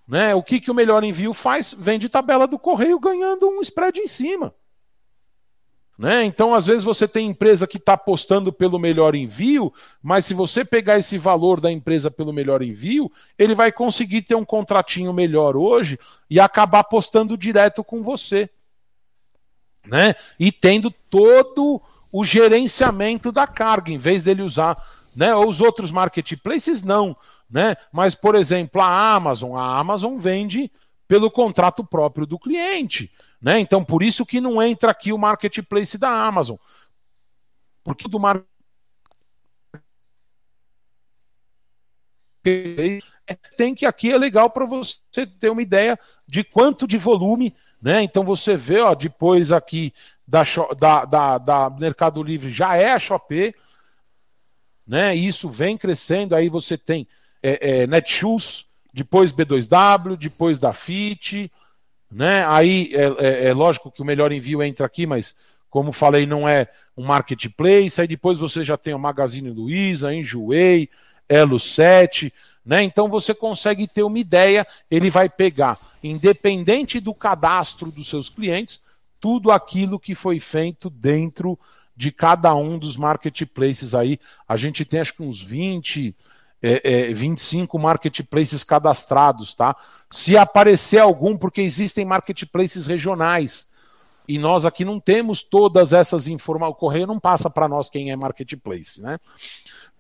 [0.09, 0.35] Né?
[0.35, 1.73] O que, que o melhor envio faz?
[1.73, 4.53] Vende tabela do correio ganhando um spread em cima.
[5.99, 6.25] Né?
[6.25, 10.65] Então, às vezes, você tem empresa que está apostando pelo melhor envio, mas se você
[10.65, 15.57] pegar esse valor da empresa pelo melhor envio, ele vai conseguir ter um contratinho melhor
[15.57, 15.99] hoje
[16.31, 18.49] e acabar apostando direto com você.
[19.85, 20.15] Né?
[20.39, 21.83] E tendo todo
[22.13, 24.81] o gerenciamento da carga, em vez dele usar.
[25.17, 25.35] Né?
[25.35, 27.17] Os outros marketplaces não.
[27.51, 27.77] Né?
[27.91, 30.71] Mas, por exemplo, a Amazon, a Amazon vende
[31.09, 33.11] pelo contrato próprio do cliente.
[33.41, 33.61] Né?
[33.61, 36.57] Então, por isso que não entra aqui o marketplace da Amazon.
[37.85, 38.59] Porque do marketplace
[43.57, 48.03] tem que aqui é legal para você ter uma ideia de quanto de volume, né?
[48.03, 49.93] Então você vê, ó, depois aqui
[50.27, 50.43] da,
[50.79, 53.55] da, da, da Mercado Livre já é a Shopee,
[54.87, 55.15] né?
[55.15, 57.07] Isso vem crescendo, aí você tem
[57.43, 61.53] é, é, Netshoes, depois B2W, depois da FIT,
[62.11, 62.45] né?
[62.47, 65.37] Aí é, é, é, lógico que o melhor envio entra aqui, mas
[65.71, 68.01] como falei, não é um marketplace.
[68.01, 70.89] Aí depois você já tem o Magazine Luiza, Enjoei,
[71.29, 72.33] Elo 7,
[72.65, 72.83] né?
[72.83, 74.67] Então você consegue ter uma ideia.
[74.91, 78.81] Ele vai pegar, independente do cadastro dos seus clientes,
[79.21, 81.59] tudo aquilo que foi feito dentro
[81.97, 84.19] de cada um dos marketplaces aí.
[84.49, 86.15] A gente tem acho que uns 20
[86.63, 89.77] é, é, 25 marketplaces cadastrados, tá?
[90.11, 93.69] Se aparecer algum, porque existem marketplaces regionais.
[94.27, 96.77] E nós aqui não temos todas essas informações.
[96.77, 99.19] O correio não passa para nós quem é marketplace, né?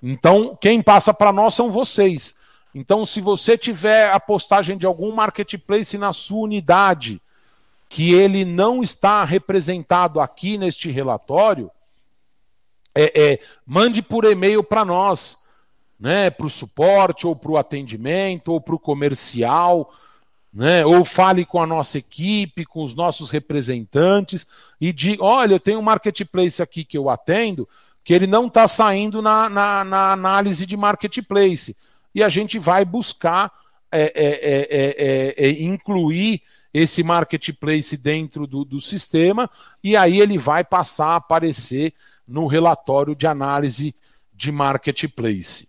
[0.03, 2.37] Então, quem passa para nós são vocês.
[2.75, 7.21] Então, se você tiver a postagem de algum marketplace na sua unidade,
[7.89, 11.71] que ele não está representado aqui neste relatório,
[12.95, 15.39] é, é mande por e-mail para nós
[15.99, 19.93] né, para o suporte, ou para o atendimento, ou para o comercial,
[20.53, 24.47] né, ou fale com a nossa equipe, com os nossos representantes,
[24.81, 27.69] e diga: olha, eu tenho um marketplace aqui que eu atendo,
[28.05, 31.77] que ele não está saindo na, na, na, análise de marketplace.
[32.15, 33.53] E a gente vai buscar
[33.93, 36.43] é, é, é, incluir
[36.73, 39.51] esse marketplace dentro do, do sistema,
[39.83, 41.93] e aí ele vai passar a aparecer
[42.27, 43.95] no relatório de análise
[44.35, 45.68] de marketplace.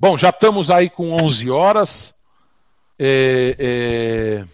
[0.00, 2.14] Bom, já estamos aí com 11 horas.
[2.96, 4.44] É, é...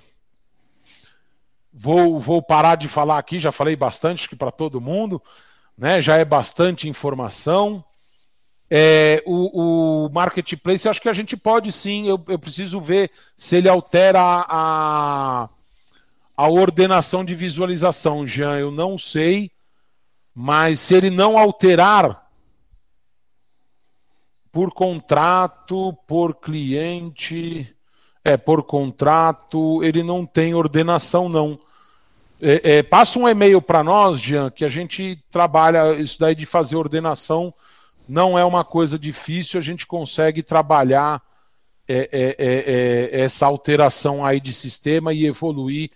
[1.70, 5.22] Vou, vou parar de falar aqui, já falei bastante que para todo mundo,
[5.76, 6.01] né?
[6.01, 7.84] Já é bastante informação.
[8.70, 12.09] É, o, o, marketplace, acho que a gente pode sim.
[12.09, 15.51] Eu, eu preciso ver se ele altera a,
[16.34, 18.57] a ordenação de visualização, Jean.
[18.57, 19.51] Eu não sei,
[20.34, 22.23] mas se ele não alterar,
[24.55, 27.74] por contrato, por cliente,
[28.24, 31.59] é, por contrato, ele não tem ordenação, não.
[32.40, 36.46] É, é, passa um e-mail para nós, Jean, que a gente trabalha isso daí de
[36.46, 37.52] fazer ordenação,
[38.09, 41.20] não é uma coisa difícil, a gente consegue trabalhar
[41.88, 45.90] é, é, é, essa alteração aí de sistema e evoluir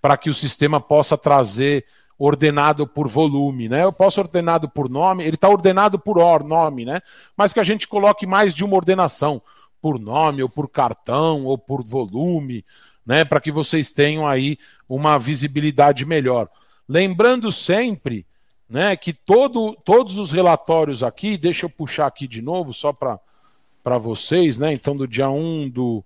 [0.00, 1.84] para que o sistema possa trazer
[2.18, 3.84] ordenado por volume, né?
[3.84, 7.00] Eu posso ordenado por nome, ele está ordenado por or, nome, né?
[7.36, 9.40] Mas que a gente coloque mais de uma ordenação,
[9.80, 12.64] por nome, ou por cartão, ou por volume,
[13.06, 13.24] né?
[13.24, 14.58] Para que vocês tenham aí
[14.88, 16.48] uma visibilidade melhor.
[16.88, 18.26] Lembrando sempre,
[18.68, 23.98] né, que todo, todos os relatórios aqui, deixa eu puxar aqui de novo, só para
[23.98, 24.72] vocês, né?
[24.72, 26.04] Então, do dia 1 do.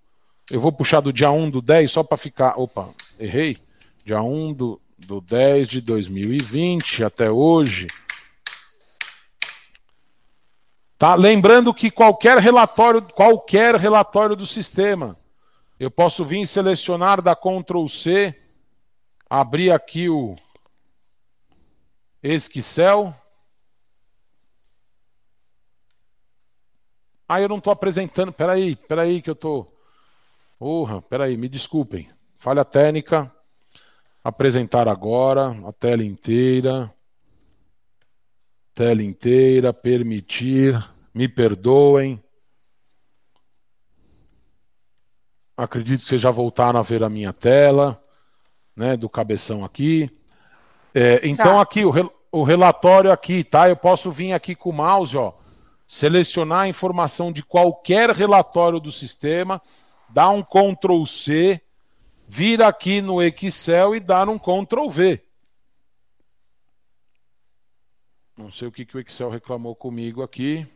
[0.50, 2.58] Eu vou puxar do dia 1 do 10 só para ficar.
[2.58, 3.56] Opa, errei.
[4.04, 7.86] Dia 1 do, do 10 de 2020 até hoje.
[10.98, 11.14] Tá?
[11.14, 15.18] Lembrando que qualquer relatório, qualquer relatório do sistema,
[15.78, 18.38] eu posso vir selecionar da Ctrl C,
[19.28, 20.36] abrir aqui o
[22.22, 23.12] Excel.
[27.28, 28.32] Ah, eu não estou apresentando.
[28.32, 29.76] Peraí, peraí que eu estou.
[30.58, 32.08] Porra, peraí, me desculpem.
[32.38, 33.28] Falha técnica.
[34.24, 36.92] Apresentar agora a tela inteira.
[38.74, 42.22] Tela inteira, permitir, me perdoem.
[45.56, 48.02] Acredito que vocês já voltaram a ver a minha tela.
[48.76, 50.10] né, do cabeção aqui.
[50.94, 51.62] É, então tá.
[51.62, 51.92] aqui o,
[52.30, 53.68] o relatório aqui, tá?
[53.68, 55.32] Eu posso vir aqui com o mouse, ó,
[55.86, 59.60] selecionar a informação de qualquer relatório do sistema,
[60.08, 61.60] dar um Ctrl C,
[62.34, 65.22] vir aqui no Excel e dar um Ctrl V.
[68.34, 70.66] Não sei o que, que o Excel reclamou comigo aqui.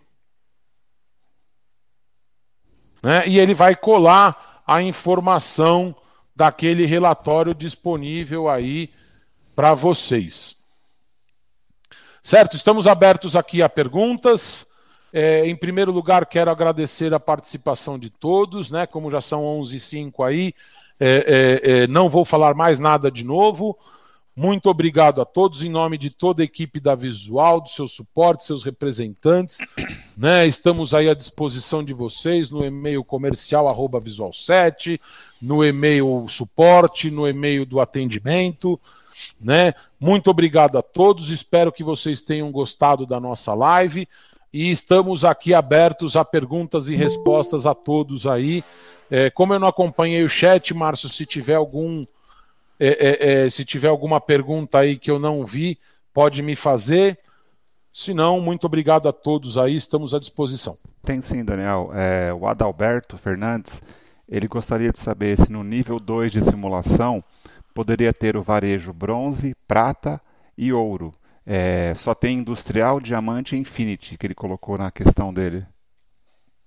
[3.03, 3.27] Né?
[3.27, 5.97] E ele vai colar a informação
[6.35, 8.93] daquele relatório disponível aí
[9.55, 10.55] para vocês.
[12.23, 14.67] Certo, estamos abertos aqui a perguntas.
[15.11, 18.87] É, em primeiro lugar, quero agradecer a participação de todos, né?
[18.87, 20.55] Como já são 11 e 05 aí,
[20.99, 23.77] é, é, é, não vou falar mais nada de novo.
[24.35, 28.45] Muito obrigado a todos, em nome de toda a equipe da Visual, do seu suporte,
[28.45, 29.59] seus representantes.
[30.19, 30.47] Né?
[30.47, 34.99] Estamos aí à disposição de vocês no e-mail comercial arroba visual 7,
[35.43, 38.81] no e-mail suporte, no e-mail do atendimento.
[39.39, 39.75] Né?
[40.01, 44.09] Muito obrigado a todos, espero que vocês tenham gostado da nossa live
[44.51, 48.65] e estamos aqui abertos a perguntas e respostas a todos aí.
[49.11, 52.05] É, como eu não acompanhei o chat, Márcio, se tiver algum
[52.79, 55.79] é, é, é, se tiver alguma pergunta aí que eu não vi,
[56.13, 57.19] pode me fazer.
[57.93, 60.77] Se não, muito obrigado a todos aí, estamos à disposição.
[61.03, 61.91] Tem sim, Daniel.
[61.95, 63.81] É, o Adalberto Fernandes,
[64.29, 67.25] ele gostaria de saber se no nível 2 de simulação
[67.73, 70.21] poderia ter o varejo bronze, prata
[70.57, 71.15] e ouro.
[71.47, 75.65] É, só tem industrial, diamante e infinity que ele colocou na questão dele.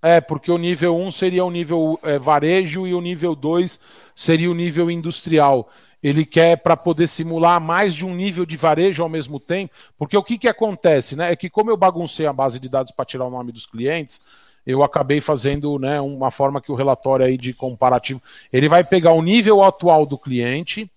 [0.02, 3.80] É, porque o nível 1 seria o nível é, varejo e o nível 2
[4.16, 5.70] seria o nível industrial.
[6.02, 10.16] Ele quer para poder simular mais de um nível de varejo ao mesmo tempo, porque
[10.16, 11.32] o que, que acontece, né?
[11.32, 14.22] É que como eu baguncei a base de dados para tirar o nome dos clientes,
[14.66, 18.22] eu acabei fazendo né, uma forma que o relatório aí de comparativo,
[18.54, 20.90] ele vai pegar o nível atual do cliente,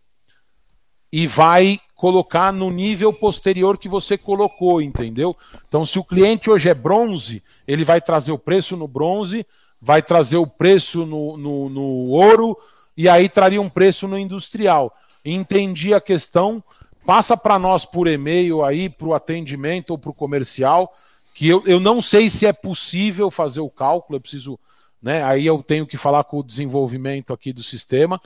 [1.13, 5.37] e vai colocar no nível posterior que você colocou, entendeu?
[5.69, 9.47] Então, se o cliente hoje é bronze, ele vai trazer o preço no bronze,
[9.81, 12.59] vai trazer o preço no, no, no ouro
[12.97, 14.97] e aí traria um preço no industrial.
[15.25, 16.63] Entendi a questão,
[17.07, 20.93] passa para nós por e-mail aí, para o atendimento ou para o comercial,
[21.35, 24.59] que eu, eu não sei se é possível fazer o cálculo, eu preciso,
[25.01, 25.23] né?
[25.23, 28.21] Aí eu tenho que falar com o desenvolvimento aqui do sistema,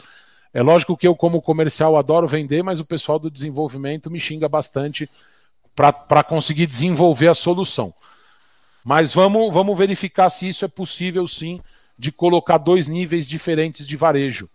[0.57, 4.49] é lógico que eu, como comercial, adoro vender, mas o pessoal do desenvolvimento me xinga
[4.49, 5.07] bastante
[5.75, 7.93] para conseguir desenvolver a solução.
[8.83, 11.61] Mas vamos, vamos verificar se isso é possível, sim,
[11.99, 14.49] de colocar dois níveis diferentes de varejo.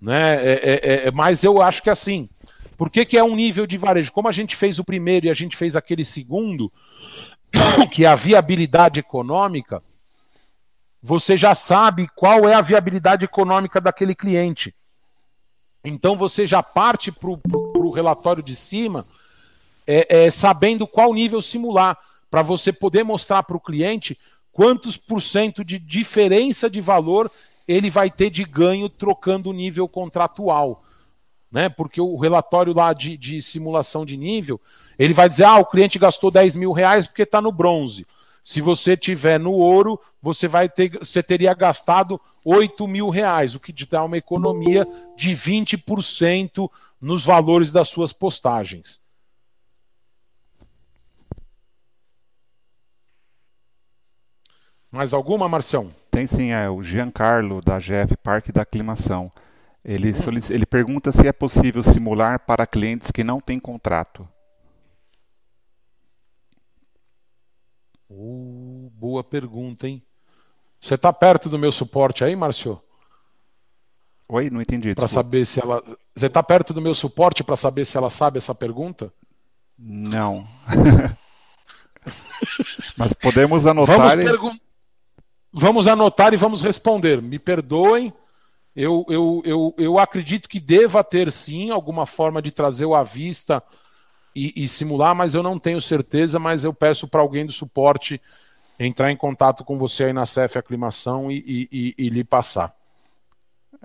[0.00, 0.36] Né?
[0.36, 2.28] É, é, é, é mas eu acho que assim.
[2.76, 4.12] Por que, que é um nível de varejo?
[4.12, 6.72] Como a gente fez o primeiro e a gente fez aquele segundo,
[7.90, 9.82] que é a viabilidade econômica,
[11.02, 14.75] você já sabe qual é a viabilidade econômica daquele cliente.
[15.88, 19.06] Então você já parte para o relatório de cima
[19.86, 21.96] é, é, sabendo qual nível simular,
[22.28, 24.18] para você poder mostrar para o cliente
[24.52, 27.30] quantos por cento de diferença de valor
[27.68, 30.82] ele vai ter de ganho trocando o nível contratual.
[31.52, 31.68] Né?
[31.68, 34.60] Porque o relatório lá de, de simulação de nível,
[34.98, 38.04] ele vai dizer, ah, o cliente gastou 10 mil reais porque está no bronze.
[38.46, 43.60] Se você tiver no ouro, você vai ter, você teria gastado 8 mil reais, o
[43.60, 44.86] que te dá uma economia
[45.16, 46.70] de 20%
[47.00, 49.00] nos valores das suas postagens.
[54.92, 55.92] Mais alguma, Marcião?
[56.08, 59.28] Tem sim, é o Giancarlo, da GF Parque da Aclimação.
[59.84, 60.12] Ele,
[60.50, 64.28] ele pergunta se é possível simular para clientes que não têm contrato.
[68.08, 70.02] Uh, boa pergunta, hein?
[70.80, 72.80] Você está perto do meu suporte aí, Márcio?
[74.28, 74.94] Oi, não entendi.
[74.94, 75.82] Para saber se ela.
[76.14, 79.12] Você está perto do meu suporte para saber se ela sabe essa pergunta?
[79.78, 80.46] Não.
[82.96, 83.96] Mas podemos anotar.
[83.96, 84.58] Vamos, pergun...
[85.52, 87.20] vamos anotar e vamos responder.
[87.20, 88.12] Me perdoem.
[88.74, 93.02] Eu, eu, eu, eu acredito que deva ter sim alguma forma de trazer o à
[93.02, 93.62] vista
[94.36, 98.20] e, e simular, mas eu não tenho certeza, mas eu peço para alguém do suporte
[98.78, 102.74] entrar em contato com você aí na CEF Aclimação e, e, e, lhe passar.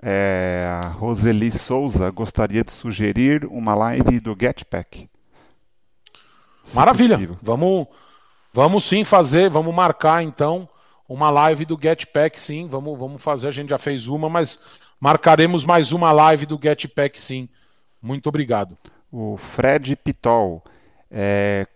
[0.02, 5.08] É, a Roseli Souza gostaria de sugerir uma live do Getpack.
[6.74, 7.18] Maravilha.
[7.40, 7.86] Vamos,
[8.52, 10.68] vamos sim fazer, vamos marcar então
[11.08, 12.68] uma live do Getpack sim.
[12.68, 14.60] Vamos, vamos fazer, a gente já fez uma, mas
[15.00, 17.48] marcaremos mais uma live do Getpack sim.
[18.02, 18.76] Muito obrigado
[19.12, 20.64] o Fred Pitol.
[21.10, 21.66] É,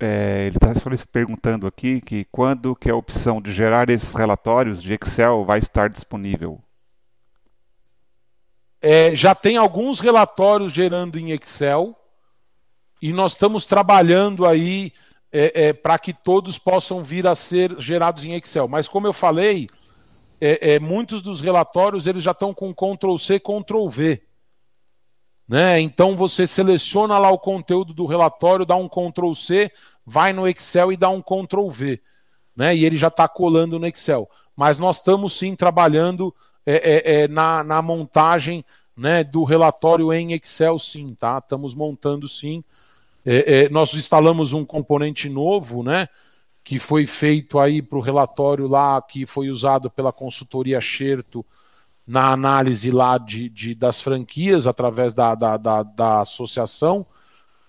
[0.00, 0.72] é, ele está
[1.10, 5.90] perguntando aqui que quando que a opção de gerar esses relatórios de Excel vai estar
[5.90, 6.62] disponível.
[8.80, 11.96] é, já tem alguns relatórios gerando em Excel
[13.02, 14.92] e nós estamos trabalhando aí
[15.32, 18.68] é, é, para que todos possam vir a ser gerados em Excel.
[18.68, 19.68] Mas como eu falei,
[20.40, 24.22] é, é, muitos dos relatórios eles já estão com Ctrl C, Ctrl V.
[25.48, 25.80] Né?
[25.80, 29.72] Então você seleciona lá o conteúdo do relatório, dá um Ctrl C,
[30.04, 32.00] vai no Excel e dá um Ctrl V.
[32.54, 32.76] Né?
[32.76, 34.28] E ele já está colando no Excel.
[34.54, 36.34] Mas nós estamos sim trabalhando
[36.66, 38.62] é, é, é, na, na, montagem
[38.94, 41.38] né, do relatório em Excel, sim, tá?
[41.38, 42.62] Estamos montando sim.
[43.24, 46.08] É, é, nós instalamos um componente novo, né?
[46.62, 51.46] Que foi feito aí para o relatório lá, que foi usado pela consultoria Xerto
[52.08, 57.04] na análise lá de, de das franquias através da, da, da, da associação,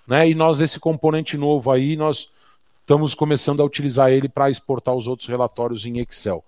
[0.07, 0.29] né?
[0.29, 2.31] E nós, esse componente novo aí, nós
[2.79, 6.43] estamos começando a utilizar ele para exportar os outros relatórios em Excel.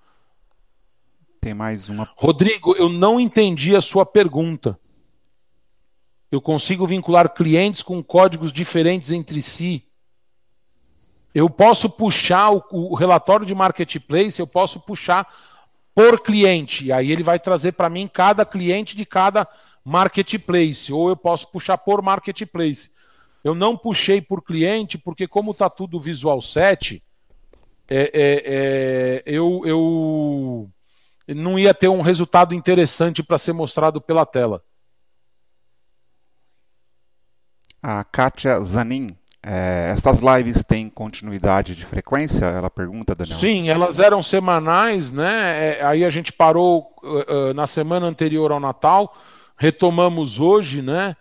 [1.41, 2.09] Tem mais uma.
[2.15, 4.79] Rodrigo, eu não entendi a sua pergunta.
[6.31, 9.83] Eu consigo vincular clientes com códigos diferentes entre si.
[11.35, 15.27] Eu posso puxar o, o relatório de marketplace, eu posso puxar
[15.93, 16.91] por cliente.
[16.91, 19.47] Aí ele vai trazer para mim cada cliente de cada
[19.83, 20.91] marketplace.
[20.91, 22.89] Ou eu posso puxar por marketplace.
[23.43, 27.01] Eu não puxei por cliente, porque como está tudo Visual 7,
[27.89, 30.71] é, é, é, eu, eu
[31.27, 34.63] não ia ter um resultado interessante para ser mostrado pela tela.
[37.81, 39.07] A Kátia Zanin,
[39.43, 42.45] é, estas lives têm continuidade de frequência?
[42.45, 43.37] Ela pergunta, Daniel.
[43.37, 45.77] Sim, elas eram semanais, né?
[45.79, 49.15] É, aí a gente parou uh, na semana anterior ao Natal,
[49.57, 51.15] retomamos hoje, né?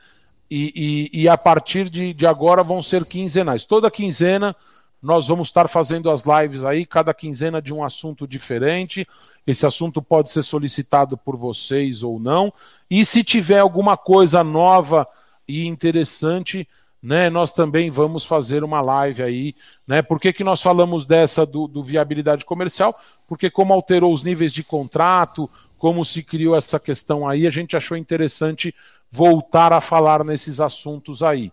[0.51, 3.65] E, e, e a partir de, de agora vão ser quinzenais.
[3.65, 4.55] Toda quinzena
[5.03, 9.09] nós vamos estar fazendo as lives aí, cada quinzena de um assunto diferente.
[9.47, 12.53] Esse assunto pode ser solicitado por vocês ou não.
[12.91, 15.09] E se tiver alguma coisa nova
[15.49, 16.69] e interessante,
[17.03, 19.55] né, nós também vamos fazer uma live aí.
[19.87, 20.03] Né?
[20.03, 22.99] Por que, que nós falamos dessa do, do viabilidade comercial?
[23.27, 25.49] Porque como alterou os níveis de contrato,
[25.79, 28.75] como se criou essa questão aí, a gente achou interessante
[29.11, 31.53] voltar a falar nesses assuntos aí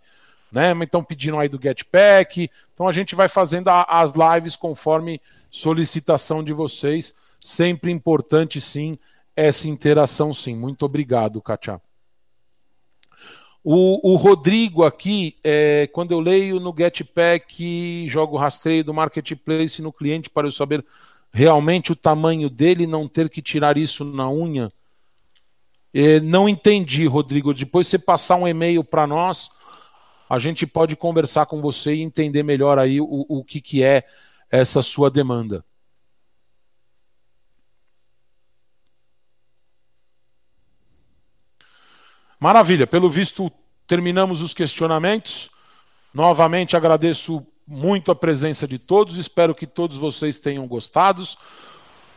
[0.52, 0.72] né?
[0.82, 2.50] Então pediram aí do Getpack.
[2.74, 7.14] Então a gente vai fazendo a, as lives conforme solicitação de vocês.
[7.40, 8.98] Sempre importante, sim,
[9.36, 10.56] essa interação, sim.
[10.56, 11.82] Muito obrigado, Katia.
[13.70, 19.92] O, o, Rodrigo aqui, é, quando eu leio no Getpack, jogo rastreio do marketplace no
[19.92, 20.86] cliente para eu saber
[21.34, 24.72] realmente o tamanho dele, não ter que tirar isso na unha.
[25.94, 27.54] É, não entendi, Rodrigo.
[27.54, 29.50] Depois você passar um e-mail para nós,
[30.30, 34.06] a gente pode conversar com você e entender melhor aí o, o que, que é
[34.50, 35.62] essa sua demanda.
[42.40, 43.52] Maravilha, pelo visto
[43.88, 45.50] terminamos os questionamentos.
[46.14, 51.24] Novamente agradeço muito a presença de todos, espero que todos vocês tenham gostado.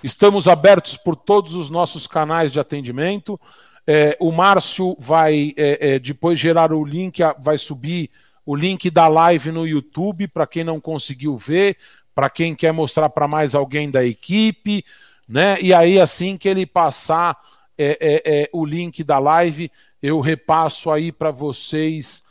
[0.03, 3.41] Estamos abertos por todos os nossos canais de atendimento.
[3.87, 8.11] É, o Márcio vai é, é, depois gerar o link, vai subir
[8.45, 11.79] o link da live no YouTube para quem não conseguiu ver,
[12.15, 14.85] para quem quer mostrar para mais alguém da equipe,
[15.27, 15.59] né?
[15.63, 17.39] E aí assim que ele passar
[17.83, 19.73] é, é, é, o link da live,
[20.03, 22.23] eu repasso aí para vocês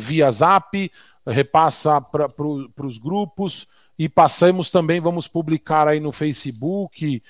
[0.00, 0.90] via Zap,
[1.26, 3.66] repassa para os grupos
[3.98, 7.22] e passamos também, vamos publicar aí no Facebook,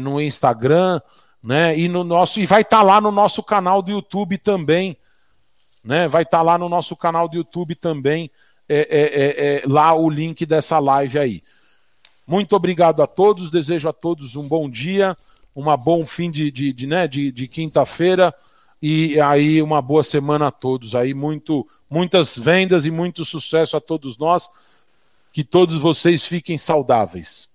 [0.00, 1.00] no Instagram
[1.44, 1.78] né?
[1.78, 4.96] E no nosso e vai estar tá lá no nosso canal do YouTube também,
[5.84, 6.08] né?
[6.08, 8.30] Vai estar tá lá no nosso canal do YouTube também,
[8.66, 11.42] é, é, é, é, lá o link dessa live aí.
[12.26, 15.14] Muito obrigado a todos, desejo a todos um bom dia,
[15.54, 18.34] um bom fim de, de, de, né, de, de quinta-feira
[18.82, 20.94] e aí uma boa semana a todos.
[20.94, 24.48] Aí muito, muitas vendas e muito sucesso a todos nós.
[25.32, 27.48] Que todos vocês fiquem saudáveis.